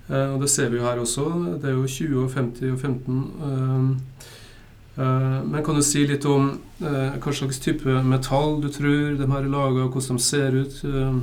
Eh, 0.09 0.29
og 0.35 0.41
det 0.43 0.51
ser 0.51 0.71
vi 0.71 0.79
jo 0.79 0.87
her 0.87 1.01
også. 1.03 1.27
Det 1.63 1.71
er 1.71 1.75
jo 1.77 1.87
20 1.87 2.23
og 2.25 2.31
50 2.39 2.71
og 2.73 2.79
15. 2.79 3.23
Um, 3.43 3.97
Eh, 3.99 4.38
Men 4.99 5.63
kan 5.65 5.77
du 5.79 5.83
si 5.87 6.03
litt 6.09 6.25
om 6.27 6.49
eh, 6.83 7.19
hva 7.23 7.33
slags 7.35 7.61
type 7.63 8.01
metall 8.03 8.57
du 8.63 8.67
tror 8.75 9.15
de 9.19 9.29
her 9.31 9.45
er 9.45 9.53
laga, 9.53 9.87
hvordan 9.87 10.19
de 10.19 10.25
ser 10.25 10.57
ut? 10.59 10.81
eh? 10.85 11.21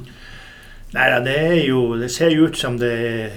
Nei 0.95 1.07
det 1.25 1.33
er 1.35 1.57
jo 1.65 1.81
Det 1.99 2.07
ser 2.13 2.31
jo 2.31 2.47
ut 2.47 2.55
som 2.55 2.77
det 2.79 2.91
er 3.09 3.35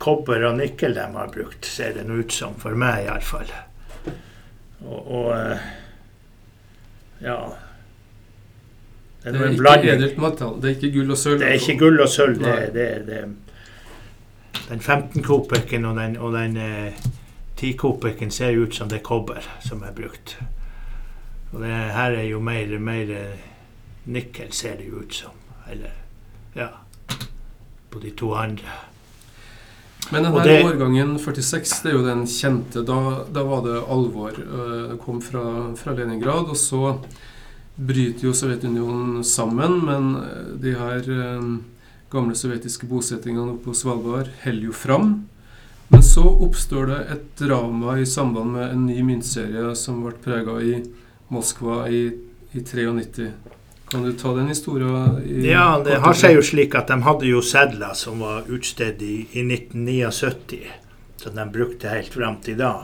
kobber 0.00 0.42
og 0.48 0.56
nikkel 0.58 0.96
de 0.96 1.04
har 1.14 1.28
brukt, 1.32 1.64
ser 1.64 1.94
det 1.96 2.04
ut 2.08 2.32
som. 2.32 2.56
For 2.60 2.76
meg, 2.76 3.06
iallfall. 3.06 3.52
Og, 4.84 5.00
og 5.00 5.28
eh, 5.36 5.68
Ja. 7.24 7.38
Det 9.24 9.30
er 9.32 9.38
Det 9.38 9.44
er 9.48 9.78
ikke 9.78 9.92
edelt 9.94 10.18
metall. 10.20 10.58
Det 10.60 10.70
er 10.70 10.74
ikke 10.76 10.92
gull 10.98 11.10
og 11.14 11.16
sølv. 11.16 11.38
Det 11.40 11.46
er 11.46 11.52
altså. 11.56 11.70
ikke 11.70 11.84
gull 11.84 12.00
og 12.04 12.08
sølv. 12.12 12.38
Det, 12.42 12.56
det, 12.74 12.88
det, 13.06 13.22
den 14.68 14.80
15 14.80 15.22
koperken 15.22 15.84
og 15.84 15.96
den, 15.96 16.16
og 16.16 16.32
den 16.36 16.56
eh, 16.56 16.92
10-kopeken 17.60 18.30
ser 18.34 18.56
ut 18.58 18.74
som 18.74 18.88
det 18.90 18.98
er 19.00 19.04
kobber 19.06 19.44
som 19.62 19.82
er 19.86 19.92
brukt. 19.94 20.36
Og 21.52 21.60
det 21.62 21.70
her 21.94 22.16
er 22.18 22.26
jo 22.28 22.40
mer, 22.42 22.72
mer 22.82 23.10
eh, 23.14 23.44
nikkel, 24.10 24.50
ser 24.52 24.76
det 24.80 24.88
jo 24.90 25.04
ut 25.04 25.14
som. 25.14 25.36
Eller 25.70 25.92
ja 26.54 26.68
På 27.90 28.00
de 28.02 28.10
to 28.10 28.32
andre. 28.34 28.66
Men 30.12 30.24
denne 30.26 30.42
det- 30.44 30.64
årgangen 30.66 31.14
46, 31.18 31.82
det 31.82 31.92
er 31.92 31.94
jo 31.96 32.02
den 32.06 32.26
kjente. 32.26 32.82
Da, 32.84 33.24
da 33.32 33.42
var 33.46 33.62
det 33.64 33.78
alvor. 33.88 34.30
Eh, 34.34 34.90
Det 34.90 34.98
kom 35.00 35.20
fra, 35.22 35.74
fra 35.76 35.92
Leningrad, 35.94 36.50
og 36.50 36.56
så 36.56 36.98
bryter 37.76 38.26
jo 38.28 38.32
Sovjetunionen 38.34 39.22
sammen, 39.24 39.78
men 39.86 40.10
eh, 40.16 40.50
de 40.60 40.74
her 40.74 41.08
eh, 41.08 41.46
gamle 42.10 42.34
sovjetiske 42.36 42.86
bosettingene 42.86 43.54
oppe 43.54 43.70
på 43.70 43.74
Svalbard 43.74 44.28
holder 44.44 44.66
jo 44.68 44.72
fram. 44.72 45.14
Men 45.94 46.02
så 46.02 46.22
oppstår 46.22 46.86
det 46.86 46.96
et 47.12 47.38
drama 47.38 47.98
i 47.98 48.06
samband 48.06 48.52
med 48.52 48.70
en 48.70 48.86
ny 48.86 48.96
myntserie 49.06 49.68
som 49.78 50.00
ble 50.02 50.10
prega 50.24 50.56
i 50.58 50.72
Moskva 51.30 51.84
i, 51.86 52.00
i 52.50 52.62
93. 52.66 53.28
Kan 53.92 54.02
du 54.02 54.10
ta 54.18 54.32
den 54.34 54.50
historien? 54.50 55.22
Ja, 55.46 55.78
det 55.86 56.00
har 56.02 56.18
seg 56.18 56.34
jo 56.34 56.42
slik 56.42 56.74
at 56.74 56.90
de 56.90 56.98
hadde 57.06 57.30
jo 57.30 57.44
sedler 57.46 57.94
som 57.94 58.26
var 58.26 58.50
utstedt 58.50 59.06
i, 59.06 59.20
i 59.38 59.46
1979, 59.46 60.74
som 61.22 61.38
de 61.38 61.48
brukte 61.60 61.94
helt 61.94 62.18
fram 62.18 62.42
til 62.42 62.58
da. 62.58 62.74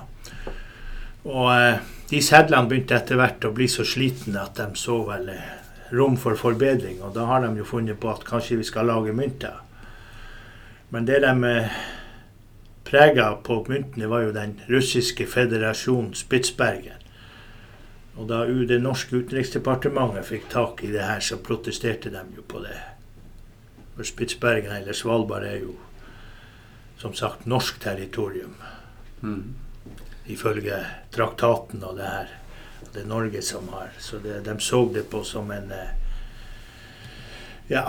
Og 1.26 1.50
eh, 1.50 1.83
de 2.14 2.23
sedlene 2.23 2.71
begynte 2.71 2.95
etter 3.02 3.19
hvert 3.19 3.43
å 3.43 3.55
bli 3.59 3.67
så 3.75 3.83
slitne 3.83 4.47
at 4.47 4.62
de 4.62 4.71
så 4.79 5.02
vel 5.11 5.33
eh, 5.35 5.55
rom 5.99 6.14
for 6.14 6.38
forbedring, 6.38 7.02
og 7.02 7.19
da 7.19 7.26
har 7.26 7.43
de 7.43 7.57
jo 7.59 7.73
funnet 7.75 7.99
på 7.99 8.14
at 8.14 8.23
kanskje 8.23 8.62
vi 8.62 8.71
skal 8.71 8.87
lage 8.87 9.19
mynter. 9.19 9.64
Men 10.95 11.11
det 11.11 11.25
de 11.26 11.57
eh, 11.57 11.81
prega 12.90 13.35
på 13.44 13.61
myntene, 13.68 14.09
var 14.11 14.25
jo 14.26 14.32
den 14.35 14.56
russiske 14.68 15.26
federasjonen 15.26 16.14
Spitsbergen. 16.14 16.97
Og 18.18 18.26
da 18.28 18.42
det 18.44 18.80
norske 18.82 19.16
utenriksdepartementet 19.16 20.26
fikk 20.26 20.49
tak 20.50 20.82
i 20.85 20.90
det 20.92 21.04
her, 21.06 21.20
så 21.20 21.38
protesterte 21.38 22.11
de 22.11 22.25
jo 22.37 22.42
på 22.42 22.61
det. 22.64 22.76
For 23.97 24.04
Spitsbergen 24.04 24.75
eller 24.75 24.97
Svalbard 24.97 25.47
er 25.47 25.62
jo 25.62 25.76
som 27.00 27.14
sagt 27.14 27.47
norsk 27.47 27.80
territorium, 27.80 28.54
Mm. 29.23 29.54
ifølge 30.26 30.87
traktaten 31.12 31.82
og 31.85 31.97
det 31.97 32.06
her. 32.06 32.28
Det 32.94 33.02
er 33.02 33.06
Norge 33.06 33.42
som 33.42 33.68
har. 33.68 33.90
Så 33.99 34.18
det, 34.18 34.44
de 34.44 34.61
så 34.61 34.88
det 34.94 35.11
på 35.11 35.25
som 35.25 35.50
en 35.50 35.73
eh, 35.73 35.90
Ja, 37.70 37.85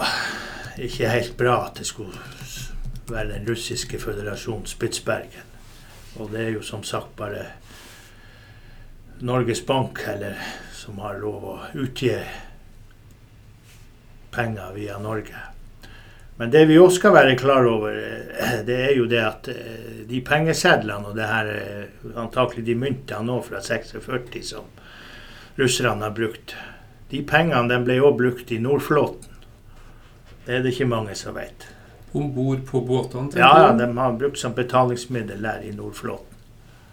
ikke 0.77 1.09
helt 1.09 1.37
bra 1.37 1.65
at 1.65 1.77
det 1.79 1.85
skulle 1.87 2.17
være 3.11 3.33
den 3.33 3.47
russiske 3.49 3.99
føderasjon 4.01 4.65
Spitsbergen. 4.69 5.47
Og 6.19 6.31
det 6.33 6.45
er 6.45 6.55
jo 6.57 6.63
som 6.65 6.83
sagt 6.83 7.15
bare 7.19 7.45
Norges 9.21 9.61
Bank 9.65 10.01
eller, 10.09 10.35
som 10.73 10.99
har 11.03 11.19
lov 11.21 11.45
å 11.45 11.55
utgi 11.77 12.15
penger 14.31 14.73
via 14.75 14.97
Norge. 14.99 15.47
Men 16.41 16.49
det 16.49 16.63
vi 16.65 16.79
også 16.81 16.97
skal 16.97 17.13
være 17.13 17.37
klar 17.37 17.67
over, 17.69 17.93
eh, 17.93 18.61
det 18.65 18.77
er 18.87 18.95
jo 18.97 19.05
det 19.05 19.19
at 19.21 19.49
eh, 19.51 19.99
de 20.09 20.21
pengesedlene 20.25 21.11
og 21.11 21.17
det 21.19 21.27
her, 21.29 21.51
eh, 21.53 22.15
antakelig 22.17 22.65
de 22.65 22.75
myntene 22.81 23.27
nå 23.27 23.35
fra 23.45 23.61
46 23.61 24.47
som 24.47 24.65
russerne 25.59 26.01
har 26.01 26.15
brukt, 26.17 26.55
de 27.11 27.21
pengene 27.27 27.69
de 27.69 27.77
ble 27.85 27.99
òg 28.01 28.17
brukt 28.17 28.55
i 28.55 28.57
Nordflåten. 28.57 29.29
Det 30.47 30.55
er 30.57 30.65
det 30.65 30.73
ikke 30.73 30.89
mange 30.89 31.13
som 31.19 31.37
vet. 31.37 31.67
Om 32.11 32.33
bord 32.35 32.65
på 32.67 32.81
båtene? 32.81 33.29
Ja, 33.35 33.51
ja, 33.61 33.73
de 33.77 33.97
har 33.97 34.13
brukt 34.19 34.39
som 34.39 34.53
betalingsmiddel 34.53 35.41
der 35.41 35.61
i 35.63 35.71
Nordflåten. 35.71 36.27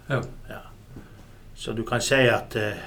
Ja. 0.07 0.21
Så 1.55 1.73
du 1.75 1.83
kan 1.83 2.01
si 2.01 2.15
at 2.31 2.55
eh, 2.55 2.77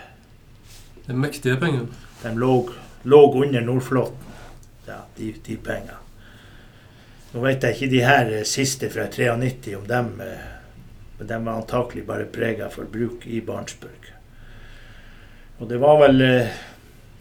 Det 1.07 1.13
er 1.13 1.19
mektige 1.19 1.57
penger. 1.61 1.87
de 2.23 2.31
lå, 2.39 2.71
lå 3.03 3.21
under 3.43 3.61
Nordflåten, 3.61 4.33
ja, 4.87 5.03
de, 5.17 5.35
de 5.47 5.57
pengene. 5.57 5.99
Nå 7.33 7.41
vet 7.41 7.63
jeg 7.65 7.77
ikke 7.77 7.91
de 7.93 8.01
her 8.05 8.33
eh, 8.39 8.45
siste 8.49 8.89
fra 8.93 9.07
93 9.13 9.77
om 9.77 9.85
dem, 9.89 10.09
eh, 10.21 10.49
men 11.19 11.29
de 11.29 11.39
var 11.45 11.61
antakelig 11.61 12.07
bare 12.09 12.25
prega 12.33 12.69
for 12.73 12.85
bruk 12.85 13.27
i 13.27 13.41
Barentsburg. 13.41 14.09
Og 15.61 15.69
det 15.69 15.79
var 15.81 16.01
vel 16.07 16.21
eh, 16.27 16.59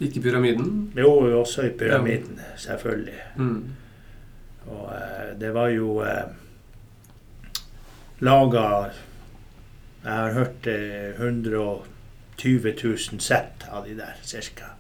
Ikke 0.01 0.21
pyramiden. 0.21 0.91
Jo, 0.97 1.11
også 1.41 1.67
i 1.67 1.69
pyramiden, 1.77 2.39
selvfølgelig. 2.57 3.19
Mm. 3.37 3.63
Og 4.67 4.91
eh, 4.95 5.31
det 5.39 5.53
var 5.55 5.71
jo 5.73 6.01
eh, 6.05 6.27
laga 8.21 8.91
Jeg 10.03 10.13
har 10.13 10.33
hørt 10.33 10.67
eh, 10.67 11.15
120 11.17 12.75
000 12.83 13.19
sett 13.19 13.65
av 13.69 13.85
de 13.85 13.95
der, 13.97 14.15
cirka. 14.21 14.73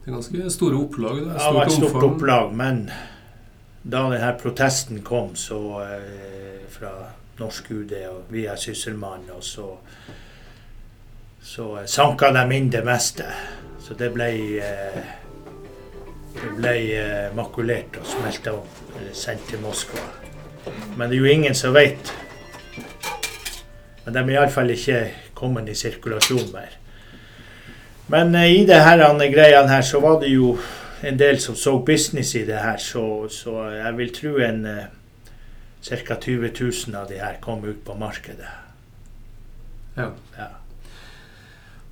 Det 0.00 0.08
er 0.10 0.16
ganske 0.16 0.50
store 0.50 0.76
opplag. 0.76 1.16
Det 1.16 1.24
Det 1.34 1.54
var 1.54 1.66
et 1.66 1.72
stort 1.72 1.90
stort 1.90 2.02
omfang. 2.02 2.14
opplag, 2.14 2.52
men 2.54 2.90
da 3.82 4.02
denne 4.10 4.34
protesten 4.42 5.02
kom 5.02 5.34
så 5.36 5.82
eh, 5.82 6.66
fra 6.68 6.92
norsk 7.38 7.70
UD 7.70 7.92
og 8.10 8.32
via 8.32 8.56
Sysselmannen, 8.56 9.30
og 9.30 9.44
så 9.44 9.76
så 11.42 11.78
eh, 11.78 11.86
sanka 11.86 12.32
de 12.32 12.56
inn 12.56 12.70
det 12.70 12.84
meste. 12.84 13.24
Så 13.80 13.94
det 13.94 14.12
ble 14.14 14.28
eh, 14.60 14.98
det 16.34 16.50
ble 16.56 16.74
eh, 16.96 17.30
makulert 17.36 17.98
og 18.00 18.06
smelta 18.06 18.54
opp, 18.56 18.82
eller 18.96 19.14
sendt 19.16 19.48
til 19.50 19.62
Moskva. 19.64 20.02
Men 20.96 21.08
det 21.08 21.16
er 21.16 21.20
jo 21.20 21.32
ingen 21.32 21.56
som 21.56 21.74
veit. 21.74 22.12
Men 24.04 24.14
de 24.14 24.22
er 24.22 24.34
iallfall 24.36 24.70
ikke 24.74 25.00
kommet 25.36 25.70
i 25.70 25.76
sirkulasjon 25.78 26.52
mer. 26.54 26.76
Men 28.12 28.34
eh, 28.38 28.60
i 28.60 28.62
det 28.68 28.80
her 28.84 29.02
greiene 29.32 29.68
her, 29.68 29.82
så 29.82 30.00
var 30.00 30.20
det 30.22 30.30
jo 30.34 30.56
en 31.02 31.18
del 31.18 31.40
som 31.40 31.56
så 31.56 31.78
business 31.78 32.34
i 32.34 32.44
det 32.44 32.60
her, 32.60 32.76
så, 32.76 33.28
så 33.28 33.70
jeg 33.72 33.96
vil 33.96 34.14
tro 34.14 34.36
en 34.44 34.64
ca. 35.82 36.16
20 36.20 36.52
000 36.60 36.96
av 36.96 37.08
de 37.08 37.20
her 37.20 37.40
kom 37.40 37.64
ut 37.64 37.84
på 37.84 37.94
markedet. 37.96 38.48
Ja. 39.96 40.10
Ja. 40.36 40.59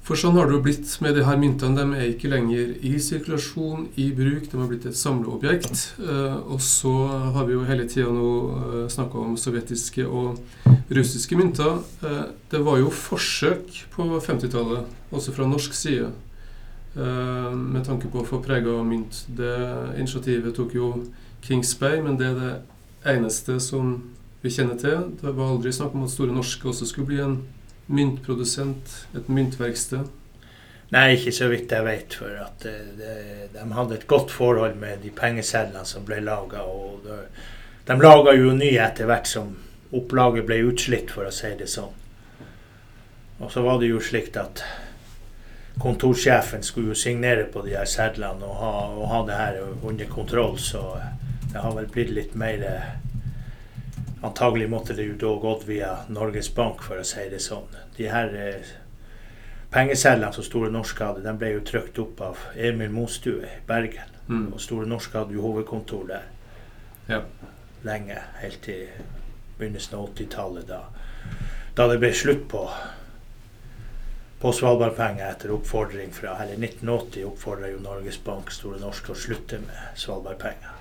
For 0.09 0.17
sånn 0.17 0.39
har 0.41 0.49
det 0.49 0.55
jo 0.57 0.63
blitt 0.65 0.89
med 1.05 1.19
de 1.19 1.23
her 1.27 1.37
myntene. 1.37 1.77
De 1.77 1.99
er 1.99 2.07
ikke 2.15 2.31
lenger 2.33 2.71
i 2.81 2.95
sirkulasjon, 2.97 3.91
i 4.01 4.07
bruk. 4.17 4.47
De 4.49 4.57
har 4.57 4.71
blitt 4.71 4.87
et 4.89 4.97
samleobjekt. 4.97 5.83
Eh, 6.01 6.39
og 6.49 6.63
så 6.65 6.95
har 7.35 7.45
vi 7.45 7.53
jo 7.53 7.67
hele 7.69 7.85
tida 7.85 8.09
nå 8.09 8.31
uh, 8.49 8.79
snakka 8.89 9.21
om 9.21 9.35
sovjetiske 9.37 10.07
og 10.09 10.41
russiske 10.97 11.37
mynter. 11.37 11.83
Eh, 12.01 12.23
det 12.51 12.61
var 12.65 12.79
jo 12.81 12.89
forsøk 12.89 13.69
på 13.93 14.09
50-tallet, 14.25 14.89
også 15.13 15.35
fra 15.37 15.47
norsk 15.49 15.77
side, 15.77 16.09
eh, 16.97 17.53
med 17.53 17.85
tanke 17.85 18.09
på 18.09 18.23
å 18.23 18.27
få 18.27 18.41
prega 18.45 18.81
mynt. 18.85 19.27
Det 19.29 19.57
initiativet 19.99 20.57
tok 20.57 20.73
jo 20.75 20.93
Kingsberg, 21.45 22.01
men 22.05 22.17
det 22.17 22.33
er 22.33 22.41
det 22.41 22.55
eneste 23.13 23.61
som 23.61 23.99
vi 24.41 24.51
kjenner 24.57 24.81
til. 24.81 25.13
Det 25.21 25.37
var 25.37 25.53
aldri 25.53 25.73
snakk 25.73 25.95
om 25.95 26.09
at 26.09 26.17
Store 26.17 26.33
Norske 26.33 26.69
også 26.69 26.89
skulle 26.89 27.13
bli 27.13 27.21
en 27.21 27.39
myntprodusent, 27.89 28.95
et 29.17 29.29
myntverksted. 29.29 30.09
Nei, 30.95 31.05
ikke 31.17 31.35
så 31.37 31.51
vidt 31.53 31.73
jeg 31.73 31.85
vet, 31.85 32.17
for 32.17 32.33
at 32.41 32.65
eh, 32.69 32.91
det, 32.97 33.15
de 33.53 33.65
hadde 33.77 33.99
et 33.99 34.09
godt 34.09 34.33
forhold 34.33 34.77
med 34.81 35.03
de 35.05 35.13
pengesedlene 35.13 35.85
som 35.89 36.07
ble 36.09 36.21
laga. 36.25 36.65
Og 36.65 37.05
de 37.89 37.97
laga 38.01 38.37
jo 38.37 38.55
nye 38.57 38.81
etter 38.85 39.09
hvert 39.09 39.29
som 39.29 39.55
opplaget 39.97 40.47
ble 40.49 40.63
utslitt, 40.69 41.13
for 41.13 41.29
å 41.29 41.33
si 41.35 41.53
det 41.59 41.69
sånn. 41.73 41.95
Og 43.39 43.53
så 43.53 43.63
var 43.63 43.79
det 43.81 43.93
jo 43.93 44.01
slikt 44.03 44.37
at 44.41 44.65
kontorsjefen 45.79 46.65
skulle 46.67 46.93
jo 46.93 46.99
signere 46.99 47.45
på 47.53 47.63
de 47.63 47.77
her 47.77 47.87
sedlene 47.87 48.45
og 48.45 48.57
ha, 48.59 48.73
og 48.99 49.05
ha 49.13 49.21
det 49.29 49.37
her 49.39 49.61
under 49.87 50.09
kontroll, 50.11 50.59
så 50.59 50.83
det 51.53 51.63
har 51.63 51.77
vel 51.77 51.87
blitt 51.93 52.11
litt 52.17 52.35
mer 52.39 52.65
eh, 52.67 52.89
Antagelig 54.23 54.71
måtte 54.71 54.95
det 54.99 55.05
jo 55.07 55.15
da 55.21 55.33
gått 55.41 55.65
via 55.69 55.93
Norges 56.09 56.55
Bank, 56.55 56.83
for 56.83 56.99
å 56.99 57.07
si 57.07 57.29
det 57.31 57.39
sånn. 57.43 57.69
De 57.97 58.09
her 58.11 58.35
eh, 58.35 58.73
pengesedlene 59.71 60.35
som 60.35 60.47
Store 60.47 60.71
Norske 60.75 61.05
hadde, 61.05 61.23
de 61.23 61.35
ble 61.39 61.53
jo 61.55 61.65
trykt 61.67 62.01
opp 62.03 62.23
av 62.27 62.43
Emil 62.57 62.91
Mostue 62.91 63.47
i 63.47 63.61
Bergen. 63.69 64.11
Mm. 64.29 64.49
Og 64.53 64.61
Store 64.61 64.89
Norske 64.91 65.21
hadde 65.21 65.39
jo 65.39 65.47
hovedkontor 65.47 66.09
der 66.11 66.27
Ja. 67.09 67.23
lenge, 67.85 68.19
helt 68.43 68.63
til 68.63 68.89
begynnelsen 69.59 69.95
av 69.97 70.09
80-tallet, 70.11 70.67
da, 70.69 70.83
da 71.77 71.87
det 71.89 72.01
ble 72.03 72.13
slutt 72.15 72.49
på 72.51 72.69
på 74.39 74.53
Svalbardpenger 74.55 75.25
etter 75.27 75.51
oppfordring 75.51 76.13
fra 76.15 76.37
Eller 76.43 76.55
1980 76.55 77.25
oppfordra 77.27 77.73
jo 77.73 77.81
Norges 77.83 78.21
Bank 78.23 78.53
Store 78.55 78.79
Norske 78.79 79.11
å 79.11 79.19
slutte 79.19 79.59
med 79.59 79.99
Svalbardpenger. 79.99 80.78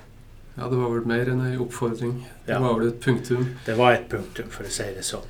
Ja, 0.58 0.68
det 0.70 0.78
var 0.80 0.90
vel 0.90 1.06
mer 1.06 1.30
enn 1.30 1.44
ei 1.46 1.58
oppfordring. 1.62 2.16
Det 2.46 2.54
Ja. 2.54 2.60
var 2.60 2.80
vel 2.80 2.88
et 2.88 3.00
punktum. 3.02 3.44
Det 3.66 3.78
var 3.78 3.94
et 3.94 4.10
punktum, 4.10 4.50
for 4.50 4.64
å 4.64 4.70
si 4.70 4.84
det 4.84 5.04
sånn. 5.06 5.28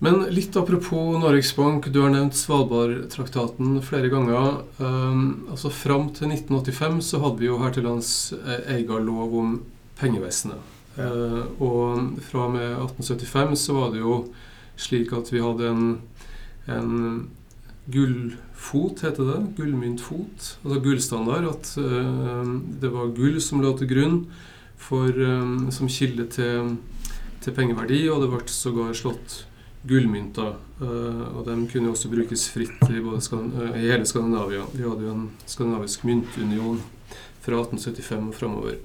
Men 0.00 0.20
litt 0.30 0.54
apropos 0.56 1.18
Norges 1.18 1.56
Bank. 1.56 1.90
Du 1.90 2.02
har 2.02 2.10
nevnt 2.10 2.34
Svalbardtraktaten 2.34 3.80
flere 3.82 4.08
ganger. 4.08 4.62
Um, 4.78 5.46
altså 5.50 5.72
Fram 5.72 6.12
til 6.14 6.28
1985 6.28 7.00
så 7.02 7.20
hadde 7.20 7.38
vi 7.38 7.46
jo 7.46 7.58
her 7.58 7.70
til 7.74 7.82
lands 7.82 8.32
eh, 8.32 8.76
egen 8.76 9.06
lov 9.06 9.34
om 9.34 9.62
pengevesenet. 9.98 10.60
Ja. 10.98 11.08
Eh, 11.08 11.42
og 11.60 12.20
fra 12.28 12.44
og 12.44 12.52
med 12.52 12.76
1875 12.76 13.56
så 13.56 13.74
var 13.74 13.90
det 13.90 14.00
jo 14.04 14.28
slik 14.76 15.12
at 15.12 15.32
vi 15.32 15.40
hadde 15.42 15.66
en, 15.66 15.98
en 16.68 17.28
gullfot, 17.90 19.00
heter 19.02 19.32
det. 19.32 19.40
Gullmyntfot. 19.56 20.52
Altså 20.64 20.80
gullstandard. 20.84 21.48
At 21.50 21.72
uh, 21.78 22.54
det 22.80 22.92
var 22.92 23.10
gull 23.16 23.40
som 23.42 23.62
lå 23.64 23.74
til 23.78 23.90
grunn 23.90 24.20
for, 24.78 25.12
um, 25.12 25.70
som 25.74 25.90
kilde 25.90 26.28
til 26.32 26.76
til 27.48 27.54
pengeverdi, 27.56 28.02
og 28.10 28.22
det 28.22 28.30
ble 28.32 28.52
sågar 28.52 28.96
slått 28.96 29.42
gullmynter. 29.88 30.56
Uh, 30.80 31.24
og 31.38 31.46
de 31.46 31.56
kunne 31.70 31.92
også 31.92 32.10
brukes 32.12 32.48
fritt 32.52 32.82
i, 32.90 33.00
uh, 33.00 33.78
i, 33.78 33.86
hele 33.86 34.06
Skandinavia. 34.06 34.66
Vi 34.74 34.84
hadde 34.84 35.06
jo 35.06 35.14
en 35.14 35.28
skandinavisk 35.46 36.04
myntunion 36.06 36.82
fra 37.44 37.62
1875 37.62 38.28
og 38.28 38.34
framover. 38.36 38.78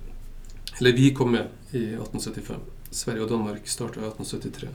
Eller 0.79 0.97
vi 0.97 1.12
kom 1.13 1.33
med 1.33 1.50
i 1.73 1.93
1875. 1.97 2.62
Sverige 2.93 3.25
og 3.25 3.29
Danmark 3.29 3.67
starta 3.69 4.01
i 4.01 4.09
1873. 4.09 4.69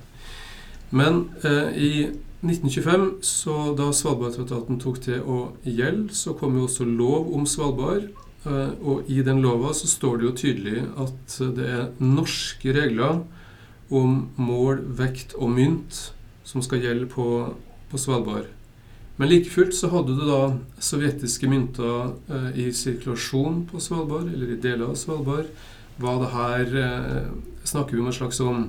Men 0.91 1.29
uh, 1.45 1.71
i 1.75 2.09
1925, 2.43 3.11
så 3.27 3.57
da 3.79 3.91
Svalbardtraktaten 3.95 4.79
tok 4.83 5.01
til 5.05 5.23
å 5.23 5.41
gjelde, 5.67 6.15
så 6.15 6.35
kom 6.39 6.59
jo 6.59 6.67
også 6.69 6.87
lov 6.87 7.33
om 7.35 7.47
Svalbard. 7.47 8.11
Og 8.47 9.09
i 9.11 9.19
den 9.27 9.43
lova 9.43 9.73
så 9.75 9.89
står 9.91 10.21
det 10.21 10.27
jo 10.29 10.37
tydelig 10.39 10.83
at 11.03 11.39
det 11.57 11.67
er 11.69 11.89
norske 11.99 12.73
regler 12.73 13.25
om 13.91 14.29
mål, 14.37 14.85
vekt 14.99 15.35
og 15.37 15.51
mynt 15.57 15.99
som 16.49 16.63
skal 16.65 16.85
gjelde 16.85 17.09
på, 17.11 17.27
på 17.91 18.01
Svalbard. 18.01 18.47
Men 19.19 19.33
like 19.33 19.51
fullt 19.51 19.75
så 19.75 19.91
hadde 19.91 20.15
du 20.15 20.23
da 20.29 20.43
sovjetiske 20.85 21.49
mynter 21.51 22.13
eh, 22.31 22.51
i 22.63 22.69
sirkulasjon 22.73 23.65
på 23.67 23.81
Svalbard, 23.83 24.29
eller 24.31 24.55
i 24.55 24.61
deler 24.63 24.93
av 24.93 24.99
Svalbard. 25.01 25.49
Var 25.99 26.21
det 26.23 26.35
her 26.37 26.77
eh, 26.85 27.31
Snakker 27.69 27.97
vi 27.97 28.01
om 28.01 28.07
en 28.09 28.15
slags 28.17 28.39
sånn 28.41 28.69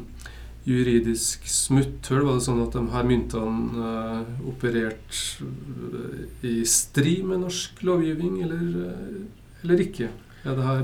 juridisk 0.67 1.45
smutthull? 1.47 2.25
Var 2.25 2.39
det 2.39 2.45
sånn 2.47 2.63
at 2.65 2.73
de 2.75 2.81
her 2.91 3.05
myntene 3.07 3.85
eh, 3.91 4.31
opererte 4.49 5.45
eh, 5.45 6.25
i 6.49 6.55
strid 6.67 7.29
med 7.29 7.45
norsk 7.45 7.85
lovgivning, 7.85 8.41
eller, 8.47 8.65
eh, 8.89 9.21
eller 9.63 9.85
ikke? 9.85 10.09
Er 10.45 10.55
det 10.55 10.65
her 10.65 10.83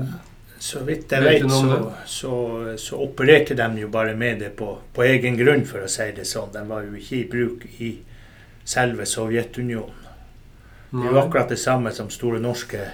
så 0.58 0.80
vidt 0.84 1.12
jeg 1.12 1.22
vet, 1.22 1.50
så, 1.52 1.78
så, 2.08 2.34
så, 2.80 2.98
opererte 3.04 3.54
de 3.54 3.66
jo 3.82 3.88
bare 3.92 4.14
med 4.16 4.40
det 4.40 4.54
på, 4.56 4.70
på, 4.92 5.04
egen 5.04 5.36
grunn, 5.36 5.66
for 5.68 5.84
å 5.84 5.90
si 5.90 6.08
det 6.16 6.24
sånn. 6.28 6.48
De 6.54 6.62
var 6.68 6.86
jo 6.86 6.96
ikke 6.96 7.16
i 7.18 7.26
bruk 7.28 7.66
i 7.76 7.90
selve 8.64 9.06
Sovjetunionen. 9.06 10.04
Det 10.96 11.02
er 11.02 11.12
jo 11.12 11.20
akkurat 11.20 11.50
det 11.52 11.58
samme 11.60 11.90
som 11.92 12.08
Store 12.10 12.40
Norske 12.40 12.86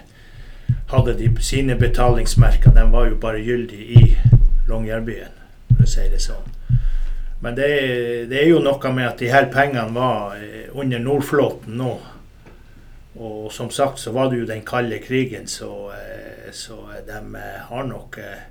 hadde 0.90 1.14
de, 1.20 1.28
sine 1.44 1.76
betalingsmerker. 1.78 2.74
De 2.74 2.86
var 2.90 3.12
jo 3.12 3.20
bare 3.20 3.42
gyldige 3.44 4.00
i 4.00 4.16
Longyearbyen, 4.68 5.36
for 5.70 5.84
å 5.86 5.90
si 5.92 6.08
det 6.10 6.22
sånn. 6.24 6.48
Men 7.42 7.54
det, 7.58 7.68
det, 8.30 8.40
er 8.40 8.48
jo 8.50 8.62
noe 8.62 8.90
med 8.94 9.06
at 9.08 9.22
de 9.22 9.30
her 9.30 9.48
pengene 9.54 9.90
var 9.94 10.36
eh, 10.38 10.66
under 10.78 11.02
Nordflåten 11.02 11.78
nå. 11.78 11.94
Og 13.14 13.52
som 13.52 13.71
sagt 13.71 14.00
så 14.00 14.12
var 14.12 14.31
det 14.31 14.40
jo 14.40 14.49
den 14.49 14.64
kalde 14.64 14.99
krigen, 15.04 15.47
så 15.47 15.92
eh, 15.92 16.52
så 16.52 16.78
de 17.07 17.35
eh, 17.37 17.61
har 17.69 17.85
nok 17.85 18.19
eh, 18.19 18.49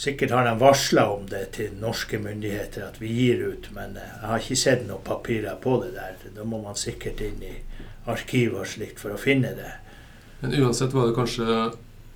Sikkert 0.00 0.30
har 0.30 0.44
de 0.44 0.54
varsla 0.56 1.02
om 1.12 1.26
det 1.28 1.50
til 1.52 1.74
norske 1.76 2.16
myndigheter 2.18 2.86
at 2.86 2.94
vi 3.02 3.10
gir 3.12 3.42
ut, 3.44 3.66
men 3.76 3.98
jeg 3.98 4.28
har 4.30 4.40
ikke 4.40 4.56
sett 4.56 4.86
noen 4.88 5.02
papirer 5.04 5.58
på 5.60 5.74
det 5.82 5.90
der. 5.92 6.14
Da 6.38 6.46
må 6.48 6.62
man 6.62 6.78
sikkert 6.78 7.20
inn 7.20 7.42
i 7.44 7.50
arkiv 8.08 8.54
og 8.56 8.70
slikt 8.70 9.02
for 9.02 9.12
å 9.12 9.20
finne 9.20 9.50
det. 9.58 9.74
Men 10.40 10.56
uansett 10.56 10.96
var 10.96 11.10
det 11.10 11.18
kanskje 11.18 11.58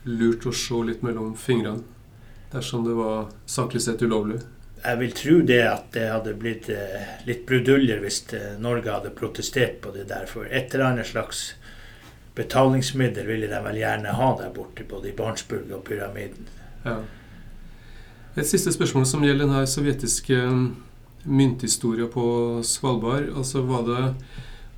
lurt 0.08 0.46
å 0.48 0.54
se 0.56 0.80
litt 0.86 1.04
mellom 1.04 1.34
fingrene 1.36 1.84
dersom 2.54 2.86
det 2.88 2.96
var 2.96 3.28
saklig 3.44 3.82
sett 3.84 4.00
ulovlig? 4.00 4.40
Jeg 4.84 5.00
vil 5.00 5.12
tro 5.16 5.34
det 5.48 5.62
at 5.64 5.86
det 5.94 6.08
hadde 6.10 6.34
blitt 6.36 6.66
litt 7.24 7.46
bruduljer 7.48 8.02
hvis 8.02 8.18
Norge 8.60 8.92
hadde 8.92 9.14
protestert 9.16 9.78
på 9.80 9.94
det 9.94 10.10
der. 10.10 10.26
For 10.28 10.44
et 10.44 10.74
eller 10.74 10.90
annet 10.90 11.08
slags 11.08 11.54
betalingsmiddel 12.34 13.26
ville 13.26 13.48
de 13.48 13.60
vel 13.64 13.78
gjerne 13.78 14.16
ha 14.18 14.30
der 14.38 14.50
borte, 14.54 14.84
både 14.88 15.10
i 15.10 15.16
Barentsburg 15.16 15.70
og 15.72 15.84
pyramiden. 15.88 16.48
Ja. 16.84 16.98
Et 18.34 18.48
siste 18.48 18.72
spørsmål 18.74 19.06
som 19.06 19.22
gjelder 19.22 19.46
denne 19.46 19.66
sovjetiske 19.70 20.40
um, 20.50 20.64
mynthistoria 21.24 22.08
på 22.10 22.26
Svalbard. 22.66 23.30
Altså 23.36 23.62
var 23.68 23.86
det, 23.86 24.02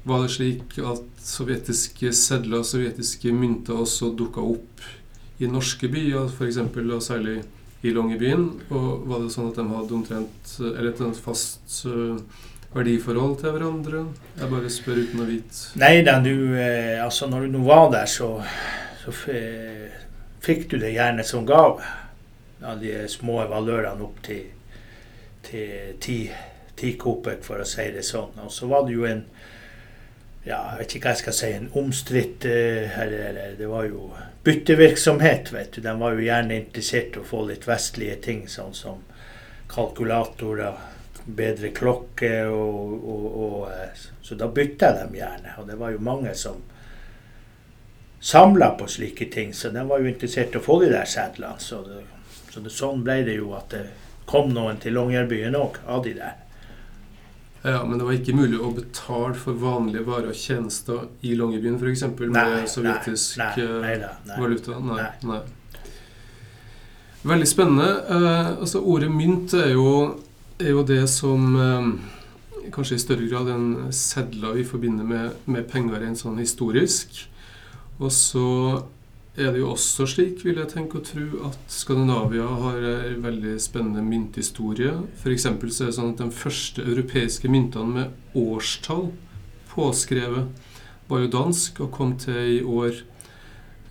var 0.05 0.23
det 0.23 0.35
slik 0.35 0.77
at 0.79 1.07
sovjetiske 1.25 2.13
sedler 2.13 2.61
og 2.61 2.69
sovjetiske 2.69 3.33
mynter 3.33 3.81
også 3.81 4.13
dukka 4.19 4.45
opp 4.45 4.85
i 5.41 5.49
norske 5.49 5.89
byer, 5.93 6.29
f.eks. 6.29 6.61
særlig 7.05 7.41
i 7.87 7.95
Longyearbyen? 7.95 8.45
Og 8.75 9.07
var 9.09 9.23
det 9.23 9.33
sånn 9.35 9.51
at 9.51 9.61
de 9.61 9.67
hadde 9.71 9.97
omtrent 9.97 10.53
eller 10.61 10.91
et 10.91 11.23
fast 11.23 11.79
uh, 11.89 12.19
verdiforhold 12.75 13.39
til 13.41 13.55
hverandre? 13.55 14.03
Jeg 14.39 14.51
bare 14.53 14.73
spør 14.73 15.03
uten 15.05 15.23
å 15.23 15.29
vite. 15.29 15.63
Nei 15.81 16.01
da, 16.07 16.19
du 16.25 16.35
eh, 16.59 16.99
Altså, 17.05 17.31
når 17.31 17.47
du 17.47 17.57
nå 17.57 17.63
var 17.67 17.89
der, 17.95 18.11
så, 18.11 18.35
så 19.05 19.15
fikk 20.45 20.69
du 20.73 20.79
det 20.83 20.95
gjerne 20.97 21.25
som 21.27 21.47
gave. 21.49 21.85
Av 22.67 22.81
de 22.81 23.05
små 23.13 23.43
valørene 23.51 24.05
opp 24.05 24.23
til, 24.25 24.47
til 25.47 25.97
ti, 26.03 26.21
ti 26.77 26.95
for 26.97 27.61
å 27.61 27.69
si 27.69 27.91
det 27.95 28.05
sånn. 28.07 28.39
Og 28.45 28.53
så 28.53 28.69
var 28.71 28.87
det 28.87 28.97
jo 28.97 29.07
en 29.09 29.25
ja, 30.47 30.61
jeg 30.71 30.79
vet 30.79 30.95
ikke 30.95 31.09
hva 31.09 31.13
jeg 31.17 31.23
skal 31.25 31.35
si, 31.35 31.49
en 31.57 31.71
omstridt 31.81 32.45
eh, 32.47 32.99
Det 33.59 33.67
var 33.67 33.89
jo 33.89 34.13
byttevirksomhet, 34.47 35.51
vet 35.53 35.73
du. 35.75 35.81
De 35.83 35.95
var 35.99 36.15
jo 36.15 36.23
gjerne 36.23 36.61
interessert 36.61 37.17
i 37.17 37.23
å 37.23 37.27
få 37.27 37.43
litt 37.49 37.67
vestlige 37.67 38.21
ting, 38.29 38.45
sånn 38.49 38.75
som 38.77 39.03
kalkulatorer 39.67 40.79
bedre 41.27 41.73
klokke, 41.75 42.31
og, 42.47 42.95
og, 42.95 43.27
og, 43.27 43.59
eh, 43.75 44.07
så 44.23 44.39
da 44.39 44.47
bytta 44.47 44.93
dem 45.01 45.19
gjerne. 45.19 45.57
Og 45.59 45.67
det 45.67 45.81
var 45.81 45.91
jo 45.97 46.07
mange 46.07 46.35
som 46.39 46.63
samla 48.23 48.71
på 48.79 48.87
slike 48.87 49.27
ting, 49.35 49.55
så 49.55 49.75
de 49.75 49.83
var 49.89 49.99
jo 49.99 50.15
interessert 50.15 50.55
i 50.55 50.63
å 50.63 50.65
få 50.65 50.79
de 50.85 50.95
der 50.95 51.11
sedlene. 51.11 51.59
Så, 51.59 51.83
det, 51.91 52.05
så 52.55 52.63
det, 52.63 52.75
sånn 52.75 53.03
ble 53.03 53.21
det 53.27 53.41
jo 53.41 53.51
at 53.59 53.75
det 53.75 53.85
kom 54.31 54.55
noen 54.55 54.79
til 54.83 54.95
Longyearbyen 54.95 55.59
òg, 55.59 55.83
av 55.91 56.07
de 56.07 56.15
der. 56.23 56.39
Ja, 57.63 57.85
Men 57.85 57.99
det 57.99 58.05
var 58.07 58.15
ikke 58.15 58.37
mulig 58.37 58.61
å 58.63 58.71
betale 58.75 59.35
for 59.35 59.57
vanlige 59.59 60.05
varer 60.07 60.31
og 60.31 60.39
tjenester 60.39 61.09
i 61.27 61.35
Longyearbyen 61.35 61.81
f.eks. 61.81 62.05
med 62.21 62.69
sovjetisk 62.71 63.41
nei, 63.41 63.53
nei, 63.57 63.97
nei, 64.03 64.13
nei, 64.29 64.39
valuta? 64.39 64.79
Nei. 65.27 65.41
Veldig 67.27 67.49
spennende. 67.51 67.89
Eh, 68.07 68.53
altså 68.61 68.85
Ordet 68.87 69.11
mynt 69.11 69.57
er 69.59 69.73
jo 69.75 69.91
er 70.59 70.73
jo 70.73 70.85
det 70.87 71.03
som 71.13 71.57
eh, 71.61 71.89
kanskje 72.73 72.97
i 72.97 73.03
større 73.03 73.29
grad 73.29 73.51
enn 73.53 73.67
sedler 73.95 74.57
vi 74.57 74.65
forbinder 74.67 75.07
med, 75.07 75.41
med 75.45 75.67
penger 75.71 76.05
enn 76.07 76.17
sånn 76.19 76.39
historisk. 76.41 77.27
Og 78.01 78.13
så 78.13 78.47
er 79.37 79.53
det 79.53 79.61
jo 79.61 79.75
også 79.75 80.07
slik, 80.09 80.45
vil 80.47 80.57
jeg 80.57 80.71
tenke 80.73 80.97
og 80.99 81.05
tro, 81.05 81.25
at 81.49 81.59
Skandinavia 81.69 82.47
har 82.63 82.77
en 82.89 83.25
veldig 83.25 83.61
spennende 83.61 84.03
mynthistorie. 84.05 84.93
F.eks. 85.21 85.43
så 85.45 85.51
er 85.53 85.57
det 85.91 85.99
sånn 85.99 86.15
at 86.15 86.23
de 86.23 86.31
første 86.33 86.83
europeiske 86.83 87.49
myntene 87.53 87.91
med 87.93 88.07
årstall 88.37 89.07
påskrevet 89.75 90.45
var 91.11 91.19
jo 91.23 91.29
dansk 91.31 91.81
og 91.85 91.93
kom 91.95 92.17
til 92.19 92.57
i 92.57 92.63
år 92.65 92.93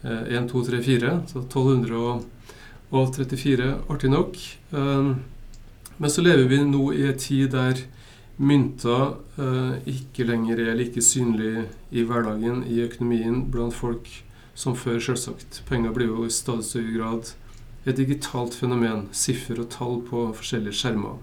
eh, 0.04 0.24
1, 0.34 0.50
2, 0.50 0.64
3, 0.72 0.84
4. 0.84 1.22
Så 1.30 1.40
1234, 1.46 3.76
artig 3.90 4.10
nok. 4.12 4.38
Eh, 4.74 5.16
men 5.96 6.10
så 6.12 6.22
lever 6.26 6.46
vi 6.50 6.58
nå 6.66 6.94
i 6.96 7.08
en 7.08 7.18
tid 7.22 7.50
der 7.54 7.76
mynter 8.42 9.14
eh, 9.40 9.74
ikke 9.94 10.28
lenger 10.28 10.60
er 10.66 10.76
like 10.76 11.02
synlig 11.06 11.56
i 11.92 12.04
hverdagen, 12.04 12.64
i 12.68 12.82
økonomien, 12.84 13.52
blant 13.52 13.74
folk 13.78 14.25
som 14.56 14.76
før, 14.80 15.00
selvsagt. 15.04 15.62
Penger 15.68 15.94
blir 15.96 16.10
jo 16.12 16.26
i 16.26 16.34
stadig 16.34 16.66
større 16.66 16.96
grad 16.96 17.32
et 17.86 18.00
digitalt 18.00 18.56
fenomen. 18.58 19.08
Siffer 19.16 19.60
og 19.62 19.70
tall 19.74 20.02
på 20.08 20.26
forskjellige 20.38 20.80
skjermer. 20.80 21.20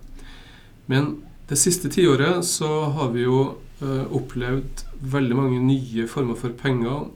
Men 0.91 1.17
det 1.49 1.59
siste 1.61 1.91
tiåret 1.93 2.45
så 2.47 2.69
har 2.95 3.13
vi 3.17 3.25
jo 3.25 3.41
eh, 3.83 4.07
opplevd 4.15 4.85
veldig 5.13 5.39
mange 5.39 5.61
nye 5.65 6.07
former 6.11 6.39
for 6.39 6.55
penger. 6.57 7.09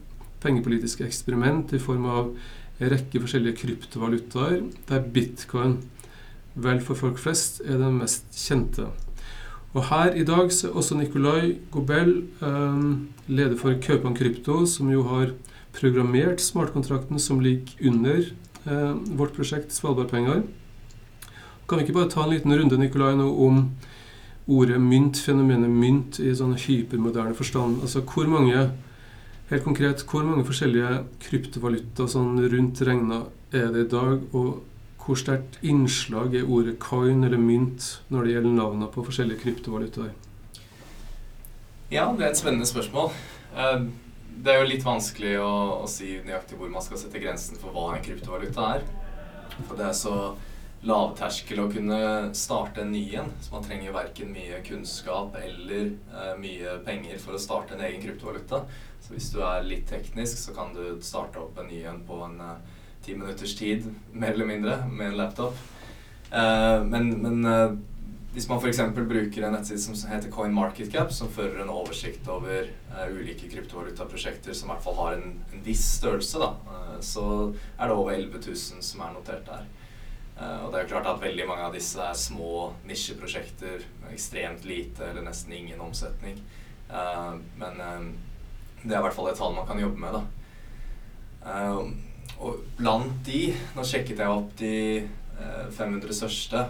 Pengepolitiske 0.43 1.07
eksperiment 1.07 1.73
i 1.77 1.83
form 1.83 2.09
av 2.11 2.33
en 2.77 2.93
rekke 2.93 3.23
forskjellige 3.23 3.61
kryptovalutaer, 3.63 4.65
der 4.89 5.07
bitcoin 5.13 5.79
vel 6.57 6.81
for 6.85 6.97
folk 6.99 7.21
flest 7.21 7.61
er 7.65 7.79
den 7.81 7.99
mest 8.01 8.33
kjente. 8.37 8.89
Og 9.77 9.89
her 9.91 10.15
i 10.17 10.25
dag 10.25 10.49
så 10.55 10.71
er 10.71 10.77
også 10.81 10.97
Nicolai 10.97 11.59
Gobel, 11.73 12.25
eh, 12.41 12.85
leder 13.29 13.57
for 13.61 13.77
Kaupan 13.83 14.17
Krypto, 14.17 14.65
som 14.67 14.91
jo 14.91 15.03
har 15.09 15.35
programmert 15.77 16.41
smartkontrakten 16.41 17.21
som 17.23 17.41
ligger 17.45 17.89
under 17.91 18.23
eh, 18.65 18.95
vårt 19.19 19.37
prosjekt 19.37 19.73
Svalbardpenger. 19.73 20.43
Kan 21.67 21.79
vi 21.79 21.87
ikke 21.87 21.99
bare 21.99 22.11
ta 22.11 22.25
en 22.25 22.33
liten 22.35 22.55
runde 22.55 22.79
Nicolai, 22.79 23.15
nå 23.19 23.27
om 23.47 23.63
ordet 24.47 24.79
mynt, 24.81 25.19
fenomenet 25.19 25.71
mynt 25.71 26.21
i 26.23 26.35
sånn 26.37 26.55
hypermoderne 26.63 27.35
forstand? 27.35 27.81
Altså 27.83 28.05
hvor 28.07 28.31
mange 28.31 28.69
helt 29.51 29.65
konkret, 29.65 30.05
hvor 30.07 30.27
mange 30.27 30.47
forskjellige 30.47 31.03
kryptovaluta 31.27 32.07
sånn 32.11 32.39
rundt 32.51 32.83
regna 32.87 33.25
er 33.53 33.69
det 33.75 33.87
i 33.87 33.93
dag? 33.93 34.25
og 34.33 34.63
hvor 35.07 35.19
sterkt 35.19 35.61
innslag 35.63 36.35
er 36.35 36.49
ordet 36.51 36.81
coin 36.83 37.23
eller 37.23 37.39
mynt 37.39 37.85
når 38.11 38.25
det 38.25 38.33
gjelder 38.33 38.57
navnene 38.57 38.89
på 38.91 39.05
forskjellige 39.07 39.39
kryptovalutaer? 39.45 40.11
Ja, 41.93 42.09
det 42.19 42.25
er 42.25 42.33
et 42.33 42.41
spennende 42.41 42.67
spørsmål. 42.67 43.13
Eh, 43.55 43.85
det 44.37 44.53
er 44.53 44.61
jo 44.61 44.69
litt 44.69 44.85
vanskelig 44.85 45.37
å, 45.41 45.53
å 45.83 45.87
si 45.91 46.19
nøyaktig 46.27 46.59
hvor 46.61 46.71
man 46.73 46.85
skal 46.85 47.01
sette 47.01 47.21
grensen 47.23 47.59
for 47.61 47.73
hva 47.75 47.95
en 47.95 48.05
kryptovaluta 48.05 48.69
er. 48.77 48.85
For 49.65 49.79
det 49.79 49.89
er 49.89 49.97
så 49.97 50.17
lavterskel 50.87 51.63
å 51.63 51.71
kunne 51.73 52.01
starte 52.37 52.85
en 52.85 52.93
ny 52.93 53.05
en. 53.19 53.31
Så 53.43 53.55
man 53.55 53.65
trenger 53.65 53.95
verken 53.97 54.35
mye 54.35 54.61
kunnskap 54.67 55.39
eller 55.41 55.89
eh, 55.89 56.35
mye 56.41 56.77
penger 56.87 57.19
for 57.23 57.37
å 57.37 57.43
starte 57.43 57.75
en 57.75 57.85
egen 57.89 58.03
kryptovaluta. 58.05 58.63
Så 59.03 59.15
hvis 59.15 59.31
du 59.33 59.41
er 59.47 59.67
litt 59.67 59.89
teknisk, 59.91 60.39
så 60.39 60.55
kan 60.57 60.75
du 60.77 60.99
starte 61.05 61.41
opp 61.43 61.59
en 61.63 61.71
ny 61.71 61.83
en 61.89 62.03
på 62.07 62.21
en 62.27 62.39
eh, 62.43 62.85
ti 63.07 63.17
minutters 63.17 63.57
tid, 63.57 63.89
mer 64.13 64.35
eller 64.35 64.51
mindre, 64.53 64.79
med 64.91 65.13
en 65.13 65.21
laptop. 65.23 65.59
Eh, 66.31 66.79
men, 66.85 67.13
men 67.23 67.51
eh, 67.51 67.77
hvis 68.37 68.49
man 68.51 68.59
f.eks. 68.61 68.81
bruker 68.93 69.47
en 69.47 69.55
nettside 69.57 69.81
som 69.81 70.11
heter 70.11 70.29
CoinMarketCap, 70.31 71.13
som 71.13 71.31
fører 71.33 71.63
en 71.63 71.71
oversikt 71.73 72.27
over 72.29 72.67
uh, 72.91 73.07
ulike 73.09 73.49
kryptovalutaprosjekter 73.49 74.53
som 74.53 74.69
i 74.69 74.75
hvert 74.75 74.85
fall 74.85 74.99
har 74.99 75.17
en, 75.17 75.39
en 75.55 75.63
viss 75.65 75.87
størrelse, 75.95 76.43
da, 76.43 76.51
uh, 76.69 76.99
så 77.01 77.25
er 77.79 77.89
det 77.89 77.97
over 77.97 78.13
11 78.13 78.43
000 78.45 78.85
som 78.85 79.07
er 79.07 79.17
notert 79.17 79.49
der. 79.49 79.65
Uh, 80.37 80.67
og 80.67 80.69
det 80.69 80.83
er 80.83 80.85
jo 80.85 80.93
klart 80.93 81.11
at 81.15 81.25
veldig 81.25 81.49
mange 81.49 81.65
av 81.65 81.73
disse 81.79 81.97
er 81.97 82.21
små 82.27 82.53
nisjeprosjekter 82.85 83.89
ekstremt 84.13 84.69
lite 84.69 85.09
eller 85.09 85.25
nesten 85.25 85.57
ingen 85.57 85.81
omsetning. 85.81 86.37
men 87.57 87.81
det 88.85 88.93
er 88.93 88.99
i 89.01 89.03
hvert 89.03 89.17
fall 89.17 89.33
et 89.33 89.41
tall 89.41 89.57
man 89.57 89.67
kan 89.67 89.81
jobbe 89.81 89.99
med, 89.99 90.13
da. 90.15 91.57
og 92.39 92.61
blant 92.79 93.17
de 93.27 93.41
Nå 93.75 93.83
sjekket 93.83 94.21
jeg 94.23 94.31
opp 94.31 94.53
de 94.61 94.77
500 95.75 96.15
største. 96.15 96.69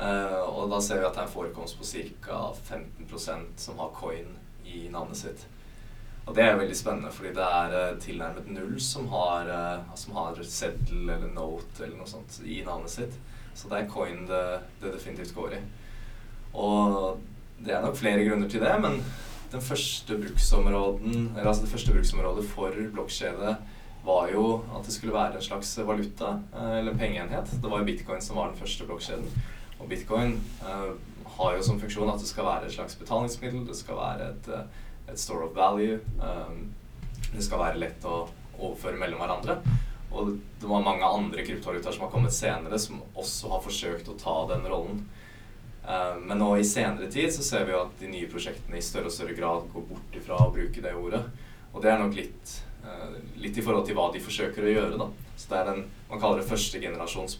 Uh, 0.00 0.46
og 0.48 0.70
da 0.72 0.78
ser 0.80 1.02
vi 1.02 1.04
at 1.04 1.16
det 1.16 1.20
er 1.20 1.26
en 1.28 1.32
forekomst 1.34 1.76
på 1.76 1.84
ca. 1.84 2.36
15% 2.56 3.60
som 3.60 3.80
har 3.82 3.90
coin 3.92 4.30
i 4.64 4.86
navnet 4.88 5.18
sitt. 5.18 5.42
Og 6.24 6.32
det 6.36 6.44
er 6.46 6.56
veldig 6.56 6.76
spennende, 6.78 7.10
fordi 7.12 7.34
det 7.36 7.44
er 7.44 7.74
uh, 7.74 7.98
tilnærmet 8.00 8.48
null 8.54 8.78
som 8.80 9.10
har, 9.12 9.50
uh, 9.50 9.90
som 9.98 10.16
har 10.16 10.40
seddel 10.46 11.04
eller 11.04 11.34
note 11.34 11.84
eller 11.84 11.98
noe 11.98 12.08
sånt 12.08 12.40
i 12.46 12.62
navnet 12.64 12.94
sitt. 12.94 13.18
Så 13.52 13.68
det 13.68 13.80
er 13.82 13.92
coin 13.92 14.24
det, 14.30 14.44
det 14.80 14.94
definitivt 14.94 15.36
går 15.36 15.58
i. 15.58 15.60
Og 16.56 17.20
det 17.60 17.76
er 17.76 17.84
nok 17.84 17.98
flere 18.00 18.24
grunner 18.24 18.48
til 18.48 18.64
det, 18.64 18.72
men 18.80 19.02
den 19.52 19.60
første 19.60 20.16
bruksområden, 20.16 21.34
eller 21.34 21.50
altså 21.50 21.66
det 21.66 21.74
første 21.74 21.92
bruksområdet 21.92 22.46
for 22.48 22.82
blokkjedet 22.94 23.56
var 24.06 24.30
jo 24.32 24.44
at 24.78 24.86
det 24.86 24.94
skulle 24.94 25.12
være 25.12 25.36
en 25.36 25.44
slags 25.44 25.74
valuta, 25.84 26.38
eller 26.56 26.94
en 26.94 26.98
pengeenhet. 26.98 27.50
Det 27.52 27.70
var 27.70 27.82
jo 27.82 27.88
bitcoin 27.90 28.22
som 28.24 28.38
var 28.40 28.48
den 28.48 28.62
første 28.62 28.86
blokkjeden. 28.88 29.26
Og 29.80 29.88
bitcoin 29.88 30.36
uh, 30.62 30.92
har 31.36 31.56
jo 31.56 31.64
som 31.64 31.80
funksjon 31.80 32.10
at 32.12 32.20
det 32.20 32.28
skal 32.28 32.48
være 32.48 32.68
et 32.68 32.74
slags 32.74 32.98
betalingsmiddel, 33.00 33.64
det 33.68 33.78
skal 33.78 33.96
være 33.96 34.26
et, 34.32 34.48
eh, 34.52 35.12
et 35.12 35.20
store 35.20 35.46
of 35.46 35.54
value. 35.56 36.00
Um, 36.20 36.66
det 37.30 37.44
skal 37.46 37.62
være 37.62 37.80
lett 37.80 38.04
å 38.04 38.26
overføre 38.58 38.98
mellom 39.00 39.22
hverandre. 39.22 39.56
Og 40.10 40.34
det 40.60 40.68
var 40.68 40.84
mange 40.84 41.06
andre 41.06 41.44
kryptovalutaer 41.46 41.94
som 41.94 42.04
har 42.04 42.12
kommet 42.12 42.34
senere, 42.34 42.78
som 42.82 43.00
også 43.14 43.52
har 43.54 43.62
forsøkt 43.64 44.10
å 44.10 44.18
ta 44.20 44.34
den 44.50 44.66
rollen. 44.68 45.04
Men 46.26 46.42
nå 46.42 46.48
i 46.58 46.66
senere 46.66 47.06
tid 47.10 47.30
så 47.32 47.44
ser 47.46 47.62
vi 47.66 47.72
jo 47.72 47.84
at 47.84 47.94
de 48.02 48.10
nye 48.10 48.28
prosjektene 48.30 48.78
i 48.78 48.84
større 48.84 49.08
og 49.08 49.14
større 49.14 49.36
grad 49.38 49.70
går 49.72 49.86
bort 49.88 50.18
ifra 50.18 50.40
å 50.42 50.50
bruke 50.54 50.82
det 50.82 50.92
ordet. 50.98 51.22
Og 51.70 51.82
det 51.82 51.92
er 51.92 52.02
nok 52.02 52.18
litt, 52.18 52.56
litt 53.38 53.58
i 53.58 53.64
forhold 53.64 53.86
til 53.86 53.96
hva 53.98 54.08
de 54.12 54.22
forsøker 54.22 54.66
å 54.66 54.74
gjøre. 54.74 54.98
da. 54.98 55.06
Så 55.38 55.52
det 55.52 55.60
er 55.60 55.70
den 55.70 55.86
man 56.10 56.18
kaller 56.18 56.42
det 56.42 56.50
første 56.50 56.82
generasjons 56.82 57.38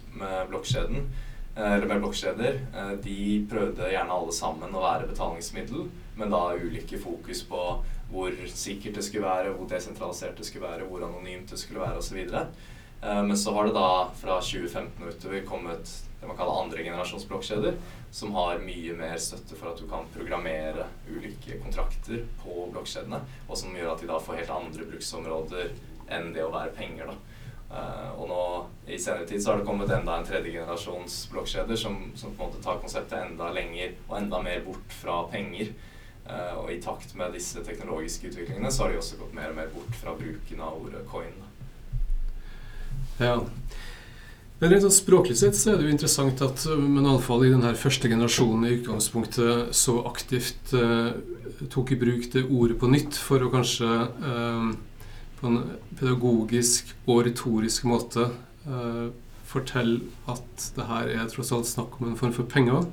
blokkjeden 0.49 1.11
eller 1.57 1.87
med 1.87 2.03
blokkjeder, 2.03 2.61
eh, 2.75 2.93
de 3.03 3.47
prøvde 3.51 3.91
gjerne 3.91 4.17
alle 4.17 4.35
sammen 4.35 4.75
å 4.75 4.85
være 4.85 5.09
betalingsmiddel, 5.11 5.89
men 6.17 6.31
da 6.31 6.45
ulike 6.55 7.01
fokus 7.01 7.43
på 7.49 7.65
hvor 8.11 8.37
sikkert 8.51 8.99
det 8.99 9.07
skulle 9.07 9.27
være, 9.27 9.55
hvor 9.55 9.69
desentralisert 9.71 10.39
det 10.39 10.47
skulle 10.47 10.67
være, 10.67 10.87
hvor 10.91 11.05
anonymt 11.07 11.51
det 11.51 11.59
skulle 11.59 11.83
være 11.83 12.03
osv. 12.03 12.21
Eh, 12.21 13.23
men 13.23 13.37
så 13.39 13.55
har 13.57 13.67
det 13.67 13.75
da 13.77 13.91
fra 14.21 14.39
2015 14.43 15.05
og 15.05 15.13
utover 15.15 15.45
kommet 15.49 15.97
det 16.21 16.29
man 16.29 16.37
kaller 16.37 16.63
andre 16.63 16.85
generasjons 16.85 17.25
blokkjeder, 17.31 17.79
som 18.13 18.35
har 18.37 18.61
mye 18.61 18.93
mer 18.99 19.17
støtte 19.23 19.57
for 19.57 19.71
at 19.71 19.81
du 19.81 19.87
kan 19.89 20.09
programmere 20.13 20.85
ulike 21.09 21.57
kontrakter 21.63 22.27
på 22.43 22.67
blokkjedene, 22.75 23.23
og 23.49 23.57
som 23.57 23.77
gjør 23.77 23.95
at 23.95 24.03
de 24.03 24.11
da 24.11 24.19
får 24.21 24.43
helt 24.43 24.53
andre 24.53 24.89
bruksområder 24.91 25.73
enn 26.13 26.33
det 26.35 26.45
å 26.45 26.53
være 26.53 26.75
penger. 26.77 27.09
da. 27.09 27.30
Uh, 27.71 28.19
og 28.19 28.27
nå 28.27 28.45
i 28.91 28.97
senere 28.99 29.29
tid 29.31 29.43
så 29.43 29.53
har 29.53 29.61
det 29.61 29.67
kommet 29.69 29.93
enda 29.95 30.17
en 30.19 30.25
tredjegenerasjons 30.27 31.21
blokkjeder 31.31 31.79
som, 31.79 32.01
som, 32.19 32.33
på 32.35 32.43
en 32.43 32.49
måte 32.51 32.63
tar 32.65 32.81
konseptet 32.83 33.15
enda 33.21 33.53
lenger 33.55 33.95
og 34.09 34.17
enda 34.19 34.41
mer 34.43 34.65
bort 34.65 34.97
fra 34.99 35.21
penger. 35.31 35.71
Uh, 36.27 36.65
og 36.65 36.73
i 36.75 36.81
takt 36.83 37.15
med 37.19 37.31
disse 37.39 37.63
teknologiske 37.67 38.33
utviklingene 38.33 38.73
så 38.75 38.85
har 38.85 38.93
de 38.93 38.99
også 38.99 39.21
gått 39.23 39.39
mer 39.39 39.53
og 39.53 39.61
mer 39.61 39.71
bort 39.71 39.95
fra 40.01 40.17
bruken 40.19 40.65
av 40.67 40.83
ordet 40.83 41.05
coin. 41.13 41.39
Ja. 43.23 43.39
Men 44.61 44.75
rent 44.75 44.85
sånn 44.85 44.99
språklig 44.99 45.39
sett 45.39 45.57
så 45.57 45.71
er 45.71 45.79
det 45.79 45.87
jo 45.87 45.95
interessant 45.95 46.43
at 46.45 46.67
men 46.75 47.07
iallfall 47.07 47.47
i 47.47 47.55
denne 47.55 47.71
første 47.79 48.11
generasjonen 48.11 48.67
i 48.67 48.75
utgangspunktet 48.81 49.71
så 49.79 50.01
aktivt 50.11 50.75
uh, 50.75 51.15
tok 51.71 51.95
i 51.95 52.03
bruk 52.03 52.33
det 52.35 52.49
ordet 52.51 52.81
på 52.83 52.91
nytt 52.91 53.15
for 53.15 53.47
å 53.47 53.53
kanskje 53.55 53.89
på 55.41 55.49
en 55.49 55.61
pedagogisk 55.97 56.93
og 57.09 57.25
retorisk 57.27 57.87
måte 57.89 58.29
eh, 58.69 59.11
fortelle 59.51 60.11
at 60.31 60.71
det 60.77 60.87
her 60.87 61.13
er 61.17 61.31
tross 61.33 61.53
alt 61.57 61.69
snakk 61.69 61.97
om 61.99 62.11
en 62.11 62.19
form 62.19 62.35
for 62.37 62.49
penger. 62.51 62.87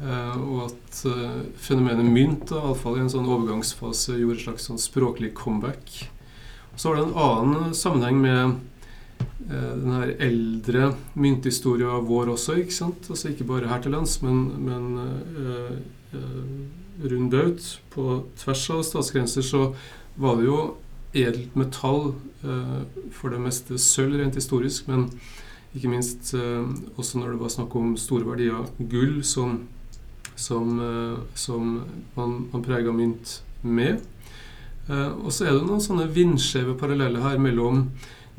Eh, 0.00 0.36
og 0.36 0.66
at 0.68 1.02
eh, 1.08 1.42
fenomenet 1.60 2.06
mynt, 2.06 2.52
iallfall 2.52 2.98
i 2.98 3.04
en 3.04 3.12
sånn 3.12 3.28
overgangsfase, 3.28 4.18
gjorde 4.20 4.38
et 4.38 4.46
slags 4.48 4.68
sånn 4.68 4.82
språklig 4.82 5.32
comeback. 5.38 6.04
Så 6.76 6.90
var 6.90 7.00
det 7.00 7.06
en 7.08 7.22
annen 7.24 7.72
sammenheng 7.76 8.20
med 8.20 8.60
den 9.50 9.90
her 9.90 10.12
eldre 10.22 10.92
mynthistorien 11.18 12.04
vår 12.06 12.30
også. 12.36 12.54
ikke 12.60 12.76
sant? 12.76 13.08
Altså 13.10 13.32
Ikke 13.32 13.46
bare 13.48 13.68
her 13.68 13.82
til 13.82 13.92
lands, 13.92 14.14
men, 14.22 14.46
men 14.62 14.84
rund 17.02 17.32
baut. 17.32 17.66
På 17.92 18.22
tvers 18.40 18.62
av 18.70 18.84
statsgrenser 18.86 19.44
så 19.44 19.64
var 20.20 20.38
det 20.38 20.46
jo 20.46 20.60
edelt 21.16 21.56
metall, 21.58 22.14
eh, 22.44 22.82
for 23.14 23.34
det 23.34 23.42
meste 23.42 23.78
sølv 23.80 24.18
rent 24.20 24.38
historisk, 24.38 24.88
men 24.90 25.08
ikke 25.74 25.90
minst 25.90 26.32
eh, 26.34 26.62
også 26.96 27.20
når 27.20 27.34
det 27.34 27.42
var 27.42 27.52
snakk 27.54 27.74
om 27.78 27.96
store 27.98 28.26
verdier 28.26 28.70
gull, 28.90 29.20
som, 29.26 29.64
som, 30.36 30.78
eh, 30.78 31.18
som 31.34 31.76
man, 32.16 32.38
man 32.52 32.64
prega 32.66 32.94
mynt 32.94 33.40
med. 33.62 34.00
Og 34.90 35.28
så 35.30 35.44
er 35.44 35.52
det 35.54 35.66
noen 35.68 35.82
sånne 35.84 36.08
vindskjeve 36.10 36.72
paralleller 36.80 37.22
her 37.22 37.36
mellom 37.38 37.84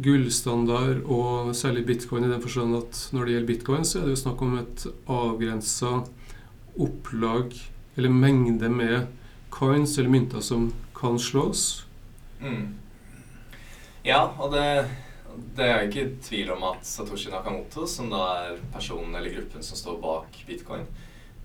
gullstandard 0.04 1.06
og 1.06 1.54
særlig 1.56 1.86
bitcoin, 1.88 2.26
i 2.26 2.32
den 2.32 2.42
forstand 2.44 2.76
at 2.76 2.98
når 3.16 3.24
det 3.24 3.36
gjelder 3.36 3.52
bitcoin, 3.54 3.86
så 3.88 4.00
er 4.00 4.10
det 4.10 4.16
jo 4.18 4.20
snakk 4.20 4.42
om 4.44 4.58
et 4.60 4.84
avgrensa 5.08 5.94
opplag, 6.76 7.56
eller 7.96 8.12
mengde 8.12 8.68
med 8.74 9.08
coins 9.54 9.96
eller 9.96 10.12
mynter 10.12 10.44
som 10.44 10.74
kan 10.98 11.16
slås. 11.22 11.86
Mm. 12.42 12.80
Ja, 14.04 14.22
og 14.40 14.54
det, 14.54 14.66
det 15.56 15.68
er 15.68 15.88
ikke 15.88 16.08
tvil 16.26 16.52
om 16.56 16.64
at 16.72 16.86
Satoshi 16.88 17.32
Nakamoto, 17.32 17.86
som 17.88 18.10
da 18.12 18.22
er 18.48 18.62
personen 18.74 19.16
eller 19.16 19.36
gruppen 19.36 19.66
som 19.66 19.78
står 19.78 20.00
bak 20.02 20.40
bitcoin, 20.48 20.88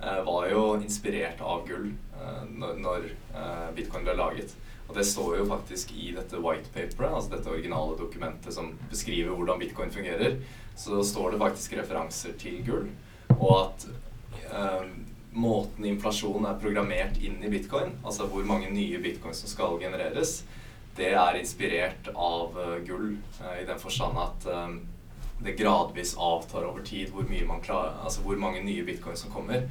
eh, 0.00 0.20
var 0.24 0.48
jo 0.50 0.62
inspirert 0.80 1.42
av 1.44 1.66
gull 1.68 1.90
eh, 1.92 2.44
når, 2.48 2.78
når 2.80 3.10
eh, 3.10 3.68
bitcoin 3.76 4.08
ble 4.08 4.16
laget. 4.16 4.56
Og 4.86 4.94
det 4.94 5.04
står 5.04 5.40
jo 5.40 5.48
faktisk 5.50 5.92
i 5.98 6.12
dette 6.14 6.40
white 6.40 6.70
paperet, 6.72 7.10
altså 7.10 7.34
dette 7.34 7.50
originale 7.50 7.98
dokumentet 7.98 8.54
som 8.54 8.70
beskriver 8.90 9.34
hvordan 9.34 9.60
bitcoin 9.60 9.92
fungerer, 9.92 10.38
så 10.78 11.02
står 11.04 11.34
det 11.34 11.42
faktisk 11.42 11.76
referanser 11.80 12.36
til 12.38 12.62
gull. 12.66 12.88
Og 13.36 13.52
at 13.58 13.88
eh, 14.46 14.84
måten 15.36 15.84
inflasjon 15.84 16.46
er 16.48 16.60
programmert 16.60 17.18
inn 17.20 17.42
i 17.44 17.50
bitcoin, 17.52 17.98
altså 18.04 18.28
hvor 18.30 18.46
mange 18.48 18.70
nye 18.72 19.00
bitcoin 19.02 19.36
som 19.36 19.50
skal 19.50 19.76
genereres, 19.82 20.40
det 20.96 21.12
er 21.12 21.38
inspirert 21.40 22.08
av 22.14 22.56
uh, 22.56 22.76
gull, 22.86 23.16
uh, 23.40 23.56
i 23.60 23.66
den 23.68 23.80
forstand 23.80 24.18
at 24.20 24.46
um, 24.48 24.78
det 25.44 25.56
gradvis 25.58 26.14
avtar 26.16 26.64
over 26.64 26.84
tid 26.84 27.12
hvor, 27.12 27.28
klarer, 27.62 27.98
altså 28.04 28.22
hvor, 28.24 28.36
mange 28.40 28.64
nye 28.64 28.84
bitcoins 28.84 29.26
som 29.26 29.32
kommer. 29.32 29.66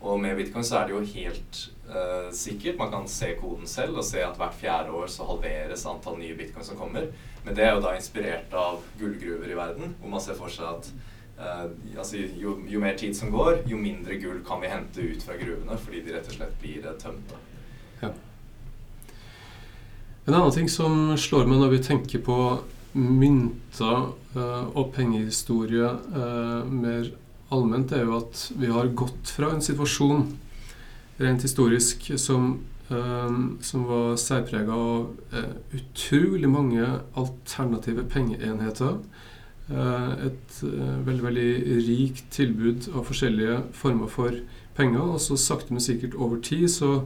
Og 0.00 0.20
med 0.20 0.36
bitcoin 0.36 0.64
så 0.64 0.80
er 0.80 0.88
det 0.88 0.94
jo 0.96 1.04
helt 1.14 1.60
uh, 1.88 2.32
sikkert. 2.34 2.78
Man 2.78 2.90
kan 2.90 3.08
se 3.08 3.32
koden 3.40 3.66
selv 3.66 3.96
og 4.02 4.04
se 4.04 4.22
at 4.24 4.36
hvert 4.36 4.54
fjerde 4.58 4.90
år 4.90 5.06
så 5.10 5.26
halveres 5.28 5.86
antall 5.86 6.18
nye 6.20 6.36
bitcoins 6.36 6.72
som 6.72 6.78
kommer. 6.78 7.08
Men 7.44 7.56
det 7.56 7.64
er 7.64 7.76
jo 7.76 7.84
da 7.84 7.94
inspirert 7.96 8.54
av 8.54 8.82
gullgruver 9.00 9.50
i 9.50 9.58
verden, 9.58 9.94
hvor 10.00 10.10
man 10.10 10.22
ser 10.22 10.38
for 10.38 10.52
seg 10.52 10.66
at 10.66 10.90
uh, 11.38 11.66
altså 11.96 12.18
jo, 12.18 12.58
jo, 12.66 12.82
mer 12.82 12.98
tid 12.98 13.14
som 13.16 13.30
går, 13.30 13.62
jo 13.70 13.78
mindre 13.78 14.18
gull 14.20 14.42
kan 14.46 14.60
vi 14.62 14.72
hente 14.72 15.10
ut 15.12 15.22
fra 15.22 15.38
gruvene 15.38 15.78
fordi 15.78 16.02
de 16.02 16.16
rett 16.16 16.32
og 16.32 16.40
slett 16.40 16.58
blir 16.62 16.90
tømt. 16.98 17.30
Da. 17.30 17.44
En 20.26 20.34
annen 20.34 20.54
ting 20.54 20.68
som 20.70 21.12
slår 21.18 21.46
meg 21.46 21.60
når 21.60 21.76
vi 21.76 21.84
tenker 21.86 22.22
på 22.26 22.36
mynter 22.96 24.08
uh, 24.34 24.64
og 24.74 24.90
pengehistorie 24.96 25.86
uh, 25.86 26.66
mer 26.66 27.12
allment, 27.54 27.92
er 27.94 28.02
jo 28.08 28.16
at 28.18 28.40
vi 28.58 28.72
har 28.72 28.90
gått 28.98 29.30
fra 29.36 29.52
en 29.54 29.62
situasjon 29.62 30.24
rent 31.22 31.46
historisk 31.46 32.08
som, 32.18 32.56
uh, 32.90 33.38
som 33.62 33.86
var 33.86 34.18
særprega 34.18 34.74
av 34.74 35.38
utrolig 35.76 36.50
mange 36.50 36.90
alternative 37.14 38.08
pengeenheter. 38.10 38.98
eh, 39.74 40.26
et 40.26 40.58
eh, 40.62 41.06
veldig, 41.06 41.24
veldig 41.24 41.78
rikt 41.88 42.28
tilbud 42.30 42.88
av 42.94 43.06
forskjellige 43.08 43.62
former 43.74 44.06
for 44.06 44.36
penger. 44.76 45.02
Og 45.02 45.20
så 45.20 45.36
sakte, 45.36 45.72
men 45.74 45.82
sikkert 45.82 46.14
over 46.14 46.38
tid 46.40 46.68
så, 46.70 47.00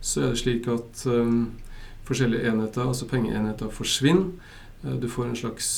så 0.00 0.22
er 0.22 0.32
det 0.32 0.40
slik 0.40 0.68
at 0.72 1.04
forskjellige 2.06 2.52
enheter, 2.52 2.86
altså 2.86 3.08
pengeenheter, 3.10 3.72
forsvinner. 3.74 4.54
Du 5.00 5.08
får 5.10 5.26
en 5.26 5.38
slags 5.38 5.68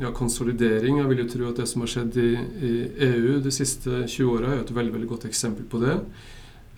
ja, 0.00 0.10
konsolidering. 0.12 0.98
Jeg 0.98 1.08
vil 1.08 1.22
jo 1.22 1.28
tro 1.30 1.48
at 1.48 1.60
det 1.62 1.68
som 1.70 1.84
har 1.84 1.90
skjedd 1.92 2.18
i, 2.20 2.30
i 2.36 2.72
EU 3.06 3.38
de 3.44 3.52
siste 3.54 4.02
20 4.04 4.32
åra, 4.34 4.52
er 4.52 4.64
et 4.64 4.74
veldig 4.74 4.94
veldig 4.96 5.10
godt 5.14 5.26
eksempel 5.28 5.64
på 5.70 5.80
det. 5.82 5.96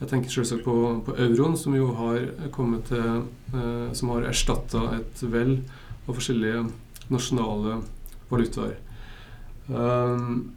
Jeg 0.00 0.10
tenker 0.10 0.32
selvsagt 0.32 0.64
på, 0.66 0.74
på 1.06 1.14
euroen, 1.22 1.54
som 1.58 1.74
jo 1.76 1.92
har 1.96 2.24
kommet 2.54 2.88
til 2.90 3.22
eh, 3.54 3.92
Som 3.94 4.10
har 4.10 4.26
erstatta 4.26 4.82
et 4.98 5.22
vell 5.30 5.60
av 6.04 6.16
forskjellige 6.16 6.64
nasjonale 7.12 7.78
valutaer. 8.30 8.74
Um, 9.68 10.50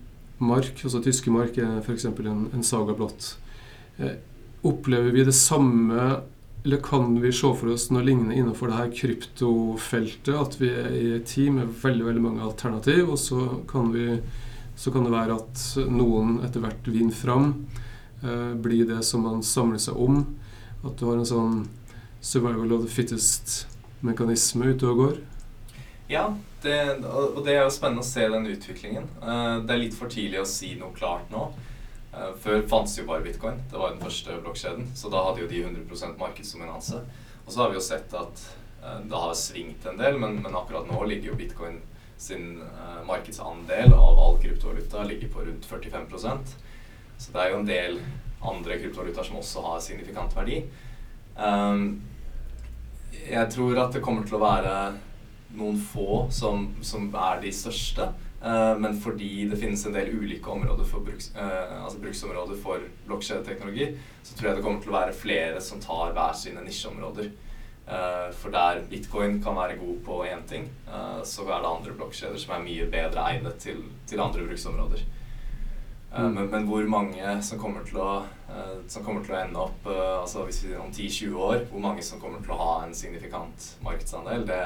mark, 0.44 0.82
altså 0.84 1.00
tyske 1.04 1.32
mark, 1.32 1.60
er 1.62 1.78
f.eks. 1.84 2.08
En, 2.10 2.48
en 2.52 2.66
saga 2.66 2.96
blått. 2.98 3.36
Eh, 4.02 4.18
opplever 4.68 5.14
vi 5.16 5.24
det 5.28 5.36
samme, 5.38 6.10
eller 6.68 6.78
kan 6.78 7.22
vi 7.22 7.30
se 7.32 7.48
for 7.56 7.70
oss 7.72 7.86
noe 7.96 8.04
lignende 8.04 8.36
innenfor 8.36 8.68
det 8.68 8.76
her 8.76 8.90
kryptofeltet? 8.92 10.34
At 10.36 10.58
vi 10.60 10.68
er 10.68 10.90
i 10.92 11.06
et 11.16 11.30
team 11.32 11.62
med 11.62 11.70
veldig 11.80 12.04
veldig 12.10 12.24
mange 12.26 12.44
alternativ, 12.44 13.14
og 13.14 13.20
så 13.24 13.46
kan, 13.72 13.94
vi, 13.94 14.18
så 14.76 14.92
kan 14.92 15.08
det 15.08 15.14
være 15.14 15.38
at 15.40 15.62
noen 15.88 16.42
etter 16.44 16.66
hvert 16.66 16.90
vinner 16.92 17.16
fram. 17.16 17.54
Eh, 18.20 18.52
blir 18.60 18.84
det 18.90 19.00
som 19.08 19.24
man 19.24 19.40
samler 19.48 19.80
seg 19.80 19.96
om. 19.96 20.20
At 20.84 21.00
du 21.00 21.06
har 21.08 21.22
en 21.22 21.30
sånn 21.30 21.56
survival 22.20 22.76
of 22.76 22.84
the 22.84 22.92
fittest-mekanisme 22.92 24.74
ute 24.74 24.92
og 24.92 25.00
går. 25.06 25.18
Ja, 26.12 26.26
det, 26.68 26.78
og 27.08 27.46
det 27.48 27.56
er 27.56 27.64
jo 27.64 27.72
spennende 27.78 28.04
å 28.04 28.12
se 28.12 28.28
den 28.28 28.52
utviklingen. 28.52 29.08
Eh, 29.24 29.56
det 29.64 29.72
er 29.72 29.84
litt 29.86 29.96
for 29.96 30.12
tidlig 30.12 30.44
å 30.44 30.52
si 30.52 30.76
noe 30.76 30.92
klart 31.00 31.32
nå. 31.32 31.48
Eh, 32.18 32.34
før 32.42 32.64
fantes 32.70 32.98
jo 32.98 33.06
bare 33.08 33.22
bitcoin. 33.26 33.60
Det 33.72 33.78
var 33.78 33.94
den 33.94 34.02
første 34.02 34.38
blokkjeden. 34.42 34.90
Så 34.96 35.12
da 35.14 35.22
hadde 35.28 35.44
jo 35.44 35.50
de 35.52 35.64
100% 35.66 36.18
markedsdominanse. 36.20 37.04
Og 37.46 37.54
så 37.54 37.62
har 37.62 37.70
vi 37.70 37.78
jo 37.78 37.84
sett 37.86 38.14
at 38.18 38.44
eh, 38.82 39.00
det 39.06 39.22
har 39.26 39.36
svingt 39.38 39.86
en 39.86 40.00
del, 40.02 40.18
men, 40.22 40.40
men 40.42 40.58
akkurat 40.58 40.90
nå 40.90 41.04
ligger 41.06 41.34
jo 41.34 41.40
bitcoin 41.40 41.82
sin 42.18 42.64
markedsandel 43.06 43.92
av 43.94 44.20
all 44.20 44.40
kryptovaluta 44.42 45.04
ligger 45.06 45.30
på 45.30 45.44
rundt 45.46 45.68
45% 45.70 46.54
Så 47.22 47.34
det 47.34 47.44
er 47.44 47.52
jo 47.52 47.60
en 47.60 47.68
del 47.68 48.00
andre 48.42 48.80
kryptovalutaer 48.82 49.28
som 49.28 49.38
også 49.38 49.62
har 49.62 49.84
signifikant 49.86 50.34
verdi. 50.34 50.64
jeg 53.22 53.52
tror 53.54 53.84
at 53.84 53.94
det 53.94 54.02
kommer 54.02 54.26
til 54.26 54.40
å 54.40 54.42
være 54.42 54.74
noen 55.62 55.78
få 55.78 56.26
som, 56.34 56.72
som 56.82 57.06
er 57.14 57.44
de 57.46 57.54
største. 57.54 58.10
Uh, 58.46 58.78
men 58.80 59.00
fordi 59.02 59.48
det 59.50 59.58
finnes 59.58 59.86
en 59.86 59.96
del 59.96 60.12
ulike 60.14 60.52
områder 60.52 60.86
for 60.86 61.02
bruks, 61.02 61.32
uh, 61.36 61.84
altså 61.84 61.98
bruksområder 62.04 62.60
for 62.62 62.84
blokkjedeteknologi, 63.08 63.90
så 64.24 64.38
tror 64.38 64.50
jeg 64.50 64.60
det 64.60 64.66
kommer 64.66 64.84
til 64.84 64.94
å 64.94 64.98
være 65.00 65.18
flere 65.18 65.62
som 65.64 65.82
tar 65.82 66.14
hver 66.14 66.38
sine 66.38 66.62
nisjeområder. 66.66 67.32
Uh, 67.88 68.28
for 68.38 68.54
der 68.54 68.84
bitcoin 68.92 69.40
kan 69.42 69.58
være 69.58 69.80
god 69.82 70.02
på 70.06 70.20
én 70.28 70.44
ting, 70.46 70.68
så 71.26 71.48
er 71.48 71.64
det 71.64 71.70
andre 71.72 71.94
blokkjeder 71.98 72.38
som 72.40 72.54
er 72.54 72.66
mye 72.66 72.90
bedre 72.92 73.24
egnet 73.32 73.58
til, 73.64 73.80
til 74.08 74.22
andre 74.22 74.46
bruksområder. 74.46 75.06
Mm. 76.12 76.34
Men, 76.36 76.50
men, 76.52 76.68
hvor 76.70 76.86
mange 76.90 77.32
som 77.44 77.60
kommer 77.60 77.84
til 77.88 77.98
å, 78.00 78.12
som 78.90 79.04
kommer 79.06 79.26
til 79.26 79.36
å 79.36 79.40
ende 79.42 79.60
opp 79.60 79.90
altså 79.92 80.46
hvis 80.48 80.62
vi 80.64 80.78
om 80.80 80.88
10-20 80.88 81.36
år, 81.36 81.66
hvor 81.72 81.84
mange 81.84 82.06
som 82.06 82.22
kommer 82.22 82.40
til 82.42 82.54
å 82.56 82.60
ha 82.62 82.78
en 82.86 82.96
signifikant 82.96 83.68
markedsandel, 83.84 84.46
det, 84.48 84.62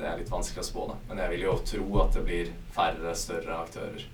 det 0.00 0.08
er 0.08 0.20
litt 0.20 0.32
vanskelig 0.32 0.62
å 0.64 0.66
spå, 0.66 0.86
da. 0.88 0.96
Men 1.10 1.20
jeg 1.22 1.34
vil 1.34 1.44
jo 1.44 1.58
tro 1.68 1.86
at 2.00 2.16
det 2.16 2.24
blir 2.24 2.50
færre, 2.74 3.12
større 3.18 3.58
aktører. 3.60 4.06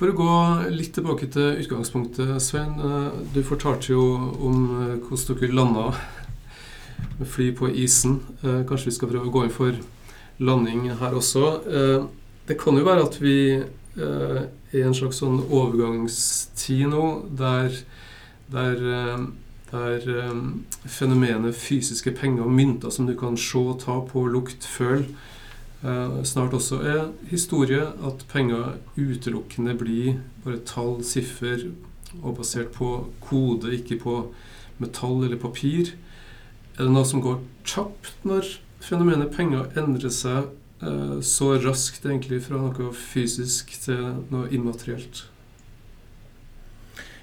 For 0.00 0.10
å 0.10 0.16
gå 0.18 0.32
litt 0.74 0.94
tilbake 0.96 1.28
til 1.32 1.60
utgangspunktet, 1.62 2.34
Svein. 2.42 2.74
Eh, 2.74 3.20
du 3.34 3.42
fortalte 3.46 3.92
jo 3.92 4.02
om 4.42 4.62
eh, 4.80 4.96
hvordan 5.06 5.38
dere 5.38 5.56
landa 5.56 5.84
med 7.18 7.28
fly 7.30 7.50
på 7.56 7.70
isen. 7.70 8.18
Eh, 8.42 8.64
kanskje 8.68 8.90
vi 8.90 8.96
skal 8.96 9.12
prøve 9.12 9.30
å 9.30 9.34
gå 9.34 9.44
inn 9.46 9.54
for 9.54 9.78
landing 10.42 10.88
her 10.98 11.14
også. 11.14 11.44
Det 12.48 12.56
kan 12.58 12.74
jo 12.74 12.86
være 12.88 13.04
at 13.04 13.18
vi 13.22 13.36
er 13.60 14.48
i 14.72 14.80
en 14.82 14.96
slags 14.96 15.20
sånn 15.20 15.36
overgangstid 15.44 16.88
nå 16.90 17.04
der, 17.38 17.76
der 18.50 18.80
der 19.72 20.30
um, 20.30 20.64
fenomenet 20.84 21.54
fysiske 21.56 22.12
penger 22.12 22.44
og 22.44 22.52
mynter 22.52 22.92
som 22.92 23.06
du 23.08 23.14
kan 23.16 23.38
se, 23.40 23.62
ta 23.80 24.00
på, 24.04 24.26
lukt, 24.28 24.66
føle, 24.68 25.06
uh, 25.82 26.20
snart 26.24 26.52
også 26.52 26.80
er 26.84 27.06
historie. 27.30 27.86
At 28.04 28.26
penger 28.32 28.76
utelukkende 28.96 29.74
blir 29.78 30.20
bare 30.44 30.60
tall, 30.68 31.00
siffer, 31.04 31.70
og 32.22 32.36
basert 32.36 32.74
på 32.76 33.06
kode, 33.24 33.72
ikke 33.72 33.96
på 34.02 34.16
metall 34.78 35.24
eller 35.24 35.40
papir. 35.40 35.94
Er 36.76 36.84
det 36.84 36.92
noe 36.92 37.08
som 37.08 37.24
går 37.24 37.40
kjapt 37.64 38.26
når 38.28 38.58
fenomenet 38.82 39.32
penger 39.32 39.72
endrer 39.78 40.12
seg 40.12 40.50
uh, 40.84 41.20
så 41.24 41.54
raskt 41.64 42.04
egentlig 42.04 42.42
fra 42.44 42.60
noe 42.60 42.92
fysisk 42.92 43.72
til 43.86 44.18
noe 44.32 44.50
immaterielt? 44.52 45.31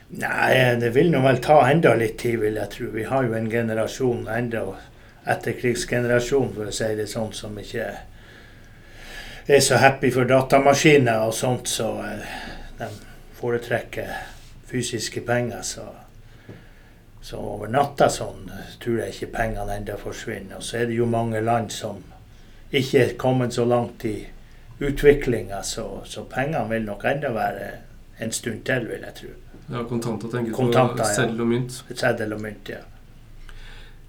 Nei, 0.09 0.75
det 0.81 0.89
vil 0.95 1.11
nå 1.13 1.19
vel 1.21 1.37
ta 1.37 1.59
enda 1.69 1.93
litt 1.93 2.17
tid, 2.17 2.39
vil 2.41 2.55
jeg 2.57 2.73
tro. 2.73 2.87
Vi 2.95 3.03
har 3.05 3.27
jo 3.27 3.35
en 3.37 3.49
generasjon 3.49 4.23
enda 4.33 4.63
etterkrigsgenerasjon, 5.29 6.53
for 6.55 6.69
å 6.69 6.73
si 6.73 6.87
det 6.97 7.05
sånn, 7.11 7.33
som 7.37 7.57
ikke 7.61 7.91
er 9.49 9.61
så 9.61 9.77
happy 9.81 10.09
for 10.13 10.25
datamaskiner 10.29 11.27
og 11.27 11.33
sånt, 11.37 11.69
så 11.69 11.91
eh, 12.07 12.25
de 12.79 12.87
foretrekker 13.37 14.09
fysiske 14.69 15.21
penger. 15.27 15.61
Så, 15.61 15.85
så 17.21 17.41
over 17.41 17.69
natta 17.69 18.09
sånn 18.09 18.49
tror 18.81 19.03
jeg 19.03 19.13
ikke 19.13 19.33
pengene 19.37 19.77
enda 19.77 19.97
forsvinner. 20.01 20.57
Og 20.57 20.65
så 20.65 20.81
er 20.81 20.89
det 20.89 20.97
jo 20.97 21.09
mange 21.09 21.41
land 21.45 21.69
som 21.73 22.01
ikke 22.73 23.03
er 23.03 23.13
kommet 23.21 23.53
så 23.53 23.65
langt 23.65 24.05
i 24.09 24.15
utviklinga, 24.79 25.61
så, 25.61 26.01
så 26.05 26.25
pengene 26.29 26.65
vil 26.71 26.89
nok 26.89 27.05
enda 27.09 27.29
være 27.35 27.69
en 28.25 28.33
stund 28.33 28.65
til, 28.65 28.89
vil 28.89 29.05
jeg 29.05 29.17
tro. 29.21 29.35
Ja, 29.71 29.83
kontanter 29.89 30.31
tenker 30.33 30.53
kontanter, 30.53 31.03
på 31.03 31.09
seddel 31.13 31.43
og 31.43 31.49
mynt. 31.51 31.75
Seddel 31.93 32.33
og 32.33 32.41
mynt, 32.41 32.71
ja. 32.73 32.81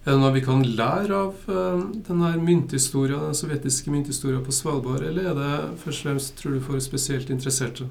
Er 0.00 0.14
det 0.14 0.20
noe 0.22 0.32
vi 0.32 0.40
kan 0.40 0.62
lære 0.64 1.12
av 1.12 1.42
uh, 1.52 1.82
den 2.06 2.22
her 2.24 2.38
mynthistoria, 2.40 3.18
den 3.20 3.36
sovjetiske 3.36 3.92
mynthistoria 3.92 4.40
på 4.40 4.54
Svalbard, 4.56 5.04
eller 5.04 5.28
er 5.28 5.36
det 5.36 5.56
først 5.82 6.00
og 6.00 6.06
fremst, 6.06 6.32
tror 6.38 6.54
du, 6.56 6.62
for 6.64 6.80
spesielt 6.80 7.28
interesserte? 7.32 7.90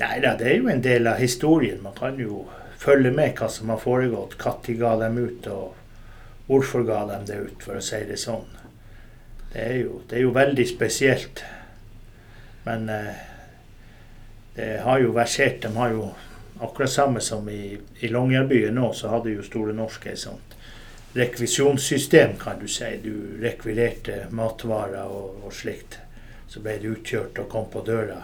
Nei 0.00 0.14
da, 0.24 0.32
det 0.40 0.48
er 0.48 0.56
jo 0.56 0.70
en 0.72 0.80
del 0.80 1.10
av 1.10 1.20
historien. 1.20 1.82
Man 1.84 1.92
kan 1.98 2.16
jo 2.16 2.46
følge 2.80 3.12
med 3.12 3.36
hva 3.36 3.50
som 3.52 3.68
har 3.68 3.82
foregått. 3.82 4.38
Når 4.40 4.78
ga 4.80 4.94
dem 5.02 5.20
ut, 5.20 5.50
og 5.52 6.48
hvorfor 6.48 6.88
ga 6.88 7.02
dem 7.12 7.28
det 7.28 7.36
ut, 7.36 7.60
for 7.66 7.76
å 7.76 7.84
si 7.84 8.00
det 8.08 8.16
sånn. 8.22 8.48
Det 9.52 9.60
er 9.60 9.76
jo, 9.82 10.00
det 10.08 10.16
er 10.16 10.24
jo 10.24 10.32
veldig 10.32 10.66
spesielt. 10.72 11.44
Men 12.64 12.88
uh, 12.88 13.12
det 14.56 14.72
har 14.88 15.04
jo 15.04 15.12
versert. 15.12 15.60
De 15.66 15.76
har 15.76 15.92
jo 15.92 16.08
Akkurat 16.60 16.90
samme 16.90 17.20
som 17.24 17.48
i, 17.48 17.78
i 18.00 18.08
Longyearbyen 18.08 18.74
nå, 18.76 18.92
så 18.92 19.08
hadde 19.14 19.32
jo 19.32 19.44
Store 19.46 19.72
Norske 19.72 20.12
et 20.12 20.20
sånt 20.20 20.56
rekvisjonssystem, 21.12 22.36
kan 22.40 22.58
du 22.60 22.68
si. 22.68 22.90
Du 23.02 23.42
rekvirerte 23.42 24.26
matvarer 24.30 25.08
og, 25.08 25.40
og 25.44 25.54
slikt. 25.54 25.98
Så 26.50 26.62
ble 26.62 26.76
det 26.82 26.90
utkjørt 26.90 27.38
og 27.42 27.48
kom 27.50 27.66
på 27.70 27.82
døra. 27.86 28.20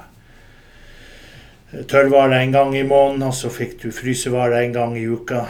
Tørrvarer 1.91 2.41
en 2.41 2.53
gang 2.55 2.77
i 2.79 2.85
måneden, 2.87 3.25
og 3.27 3.35
så 3.35 3.51
fikk 3.51 3.81
du 3.83 3.91
frysevarer 3.95 4.61
en 4.61 4.77
gang 4.77 4.95
i 4.99 5.07
uka. 5.07 5.47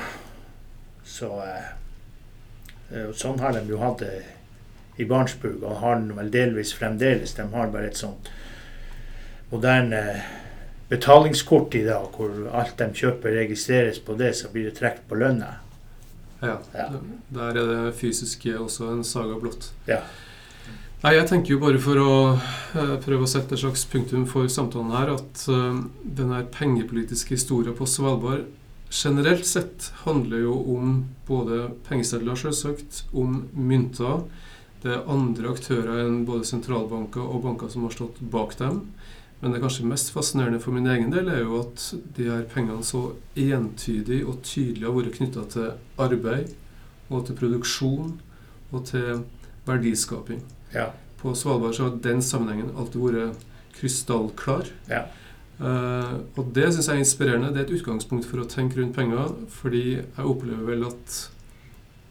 Så 1.05 1.29
eh, 1.45 1.69
eh 2.93 3.13
Sånn 3.17 3.41
har 3.41 3.53
de 3.53 3.65
jo 3.69 3.83
hatt 3.83 4.01
det 4.01 4.23
i 4.97 5.05
Barentsburg, 5.05 5.63
og 5.63 5.81
har 5.83 6.01
den 6.01 6.17
vel 6.17 6.33
delvis 6.33 6.73
fremdeles. 6.75 7.35
De 7.37 7.45
har 7.53 7.73
bare 7.73 7.91
et 7.91 8.01
sånt 8.01 8.31
moderne 9.51 10.03
betalingskort 10.89 11.75
i 11.75 11.85
dag, 11.87 12.07
hvor 12.15 12.33
alt 12.55 12.77
de 12.79 12.91
kjøper 12.95 13.35
registreres 13.41 13.99
på 14.03 14.15
det, 14.19 14.35
så 14.39 14.51
blir 14.53 14.69
det 14.71 14.77
trukket 14.79 15.09
på 15.11 15.19
lønna. 15.19 15.57
Ja, 16.43 16.59
ja. 16.77 16.91
Der 17.33 17.57
er 17.57 17.71
det 17.73 17.97
fysiske 17.99 18.55
også 18.61 18.93
en 18.93 19.05
saga 19.05 19.39
blått. 19.41 19.73
Ja. 19.89 20.03
Nei, 21.03 21.15
Jeg 21.17 21.29
tenker 21.29 21.55
jo 21.55 21.63
bare 21.63 21.81
for 21.83 22.01
å 22.01 22.13
uh, 22.37 22.95
prøve 23.05 23.27
å 23.27 23.31
sette 23.31 23.55
et 23.55 23.63
slags 23.63 23.85
punktum 23.91 24.25
for 24.29 24.49
samtalen 24.51 24.95
her, 24.95 25.13
at 25.17 25.43
uh, 25.53 25.83
den 26.03 26.33
her 26.35 26.47
pengepolitiske 26.55 27.37
historien 27.37 27.77
på 27.77 27.89
Svalbard 27.89 28.47
generelt 28.91 29.47
sett 29.47 29.91
handler 30.05 30.45
jo 30.47 30.57
om 30.77 30.97
både 31.29 31.71
pengesedler, 31.89 32.39
selvsagt, 32.39 33.05
om 33.13 33.45
mynter. 33.53 34.25
Det 34.83 34.93
er 34.95 35.09
andre 35.11 35.51
aktører 35.53 36.05
enn 36.05 36.25
både 36.29 36.47
sentralbanker 36.49 37.25
og 37.25 37.43
banker 37.45 37.71
som 37.73 37.87
har 37.87 37.95
stått 37.97 38.21
bak 38.33 38.55
dem. 38.61 38.85
Men 39.41 39.53
det 39.53 39.61
kanskje 39.61 39.89
mest 39.89 40.13
fascinerende 40.15 40.61
for 40.63 40.73
min 40.73 40.89
egen 40.89 41.11
del 41.13 41.29
er 41.29 41.43
jo 41.43 41.61
at 41.61 41.83
de 42.17 42.29
her 42.31 42.47
pengene 42.49 42.85
så 42.87 43.11
entydig 43.37 44.23
og 44.25 44.41
tydelig 44.47 44.87
har 44.87 44.95
vært 44.97 45.19
knytta 45.19 45.45
til 45.53 45.67
arbeid 46.01 46.55
og 47.11 47.27
til 47.27 47.37
produksjon 47.39 48.15
og 48.73 48.87
til 48.89 49.21
verdiskaping. 49.67 50.41
Ja. 50.73 50.89
På 51.21 51.35
Svalbard 51.37 51.77
så 51.77 51.89
har 51.89 52.01
den 52.03 52.25
sammenhengen 52.25 52.73
alltid 52.77 53.05
vært 53.05 53.47
krystallklar. 53.77 54.73
Ja. 54.89 55.05
Uh, 55.57 56.21
og 56.37 56.51
det 56.57 56.69
syns 56.73 56.89
jeg 56.89 56.97
er 56.97 57.05
inspirerende. 57.05 57.53
Det 57.53 57.63
er 57.63 57.69
et 57.69 57.77
utgangspunkt 57.79 58.29
for 58.29 58.43
å 58.43 58.49
tenke 58.49 58.81
rundt 58.81 58.97
penger, 58.97 59.33
fordi 59.53 59.85
jeg 59.99 60.25
opplever 60.25 60.65
vel 60.69 60.89
at 60.89 61.21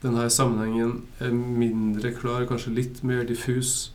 denne 0.05 0.29
sammenhengen 0.29 0.99
er 1.23 1.33
mindre 1.33 2.13
klar, 2.13 2.45
kanskje 2.49 2.73
litt 2.77 3.01
mer 3.05 3.25
diffus 3.25 3.94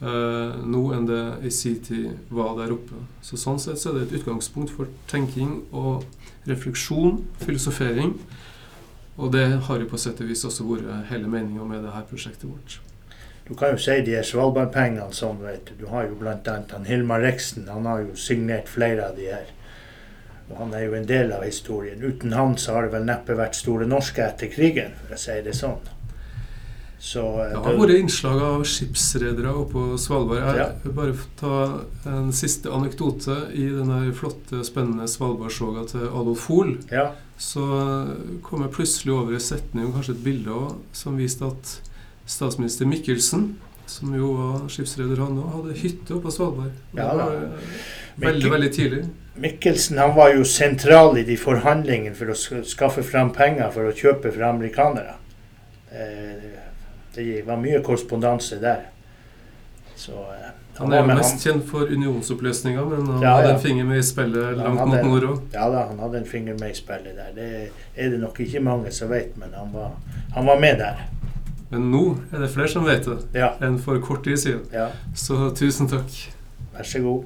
nå 0.00 0.82
enn 0.96 1.04
det 1.04 1.22
i 1.44 1.50
sin 1.52 1.80
tid 1.84 2.30
var 2.32 2.54
der 2.56 2.72
oppe. 2.72 3.02
Så 3.20 3.36
Sånn 3.36 3.58
sett 3.60 3.80
så 3.80 3.90
er 3.90 3.98
det 3.98 4.06
et 4.06 4.22
utgangspunkt 4.22 4.72
for 4.72 4.88
tenking 5.10 5.58
og 5.76 6.06
refleksjon, 6.48 7.20
filosofering. 7.42 8.14
Og 9.20 9.32
det 9.34 9.44
har 9.66 9.82
jo 9.82 9.90
på 9.90 10.00
sett 10.00 10.22
og 10.24 10.30
vis 10.30 10.46
også 10.48 10.64
vært 10.64 11.10
hele 11.10 11.28
meninga 11.28 11.66
med 11.68 11.84
det 11.84 11.92
her 11.92 12.06
prosjektet 12.08 12.48
vårt. 12.48 12.78
Du 13.50 13.56
kan 13.58 13.74
jo 13.74 13.80
si 13.82 13.96
de 14.06 14.20
Svalbardpengene 14.24 15.10
sånn, 15.12 15.40
vet 15.42 15.66
du. 15.68 15.80
Du 15.82 15.88
har 15.90 16.06
jo 16.06 16.16
han 16.22 16.84
Hilmar 16.86 17.20
Reksten. 17.20 17.68
Han 17.68 17.88
har 17.90 18.04
jo 18.04 18.14
signert 18.14 18.68
flere 18.70 19.08
av 19.10 19.16
de 19.16 19.26
her. 19.26 19.48
Og 20.50 20.56
han 20.56 20.74
er 20.74 20.84
jo 20.86 20.94
en 20.94 21.06
del 21.06 21.32
av 21.34 21.42
historien. 21.44 22.00
Uten 22.02 22.32
han 22.32 22.56
så 22.56 22.76
har 22.76 22.86
det 22.86 22.94
vel 22.94 23.08
neppe 23.08 23.34
vært 23.34 23.58
Store 23.58 23.86
Norske 23.90 24.22
etter 24.22 24.50
krigen, 24.54 24.94
for 25.02 25.16
å 25.16 25.18
si 25.18 25.36
det 25.42 25.56
sånn. 25.58 25.82
Så 27.00 27.20
eh, 27.40 27.52
Det 27.54 27.60
har 27.64 27.76
vært 27.80 27.94
innslag 27.96 28.42
av 28.44 28.62
skipsredere 28.68 29.54
oppe 29.56 29.72
på 29.72 29.98
Svalbard. 29.98 30.42
Jeg 30.44 30.58
Ja. 30.60 30.90
bare 30.92 31.14
ta 31.40 31.80
en 32.06 32.30
siste 32.36 32.68
anekdote. 32.68 33.38
I 33.56 33.70
den 33.72 33.88
der 33.88 34.10
flotte, 34.12 34.60
spennende 34.68 35.08
Svalbardsoga 35.08 35.86
til 35.88 36.04
Adolf 36.10 36.44
Hoel 36.50 36.74
Ja, 36.92 37.06
så 37.40 37.64
kom 38.44 38.62
jeg 38.66 38.70
plutselig 38.76 39.14
over 39.16 39.32
en 39.32 39.40
setning 39.40 39.86
og 39.88 39.94
kanskje 39.96 40.12
et 40.18 40.24
bilde 40.24 40.50
også, 40.52 40.76
som 40.92 41.16
viste 41.16 41.46
at 41.48 41.80
statsminister 42.26 42.84
Mikkelsen, 42.86 43.54
som 43.86 44.12
jo 44.14 44.34
var 44.36 44.68
skipsreder 44.68 45.16
han 45.24 45.40
òg, 45.40 45.48
hadde 45.56 45.78
hytte 45.80 46.14
oppe 46.14 46.28
på 46.28 46.34
Svalbard. 46.36 46.76
Ja 46.94 47.08
det 47.16 47.24
var 47.24 47.32
veldig, 48.20 48.42
Mikkel- 48.44 48.50
veldig 48.52 48.72
tidlig. 48.76 49.04
Mikkelsen 49.40 49.96
han 49.98 50.14
var 50.14 50.34
jo 50.34 50.44
sentral 50.44 51.16
i 51.16 51.24
de 51.24 51.36
forhandlingene 51.40 52.14
for 52.14 52.26
å 52.26 52.36
skaffe 52.64 53.02
fram 53.02 53.32
penger 53.32 53.70
for 53.72 53.88
å 53.88 53.96
kjøpe 53.96 54.30
fra 54.36 54.50
amerikanere. 54.52 55.14
Eh, 55.90 56.69
Det 57.14 57.42
var 57.46 57.56
mye 57.56 57.80
korrespondanse 57.82 58.60
der. 58.62 58.76
Så 59.96 60.12
eh, 60.12 60.50
Han 60.78 60.92
er 60.92 61.02
jo 61.02 61.06
mest 61.10 61.42
kjent 61.44 61.64
for 61.68 61.90
unionsoppløsninga, 61.92 62.84
men 62.88 63.06
han 63.06 63.22
Ja, 63.22 63.34
hadde 63.36 63.48
ja. 63.48 63.54
en 63.54 63.60
finger 63.60 63.84
med 63.84 63.98
i 63.98 64.02
spillet 64.06 64.56
langt 64.56 64.78
hadde- 64.80 65.02
mot 65.02 65.04
nord 65.10 65.22
òg. 65.30 65.40
Ja 65.52 65.66
da, 65.70 65.82
han 65.90 65.98
hadde 65.98 66.18
en 66.22 66.24
finger 66.30 66.54
med 66.60 66.70
i 66.70 66.74
spillet 66.78 67.16
der. 67.18 67.32
Det 67.34 67.48
er 67.96 68.10
det 68.10 68.20
nok 68.20 68.40
ikke 68.40 68.60
mange 68.64 68.90
som 68.92 69.10
vet, 69.10 69.36
men 69.36 69.52
han 69.54 69.72
var, 69.74 69.90
han 70.34 70.46
var 70.46 70.60
med 70.60 70.78
der. 70.78 71.02
Men 71.70 71.90
nå 71.92 72.16
er 72.32 72.38
det 72.42 72.50
flere 72.50 72.68
som 72.68 72.84
vet 72.86 73.04
det, 73.04 73.18
Ja, 73.34 73.52
enn 73.62 73.78
for 73.78 73.98
kort 74.00 74.24
tid 74.24 74.36
siden. 74.38 74.62
ja. 74.72 74.88
Så 75.14 75.50
tusen 75.54 75.88
takk. 75.88 76.16
Vær 76.72 76.82
så 76.84 76.98
god. 77.04 77.24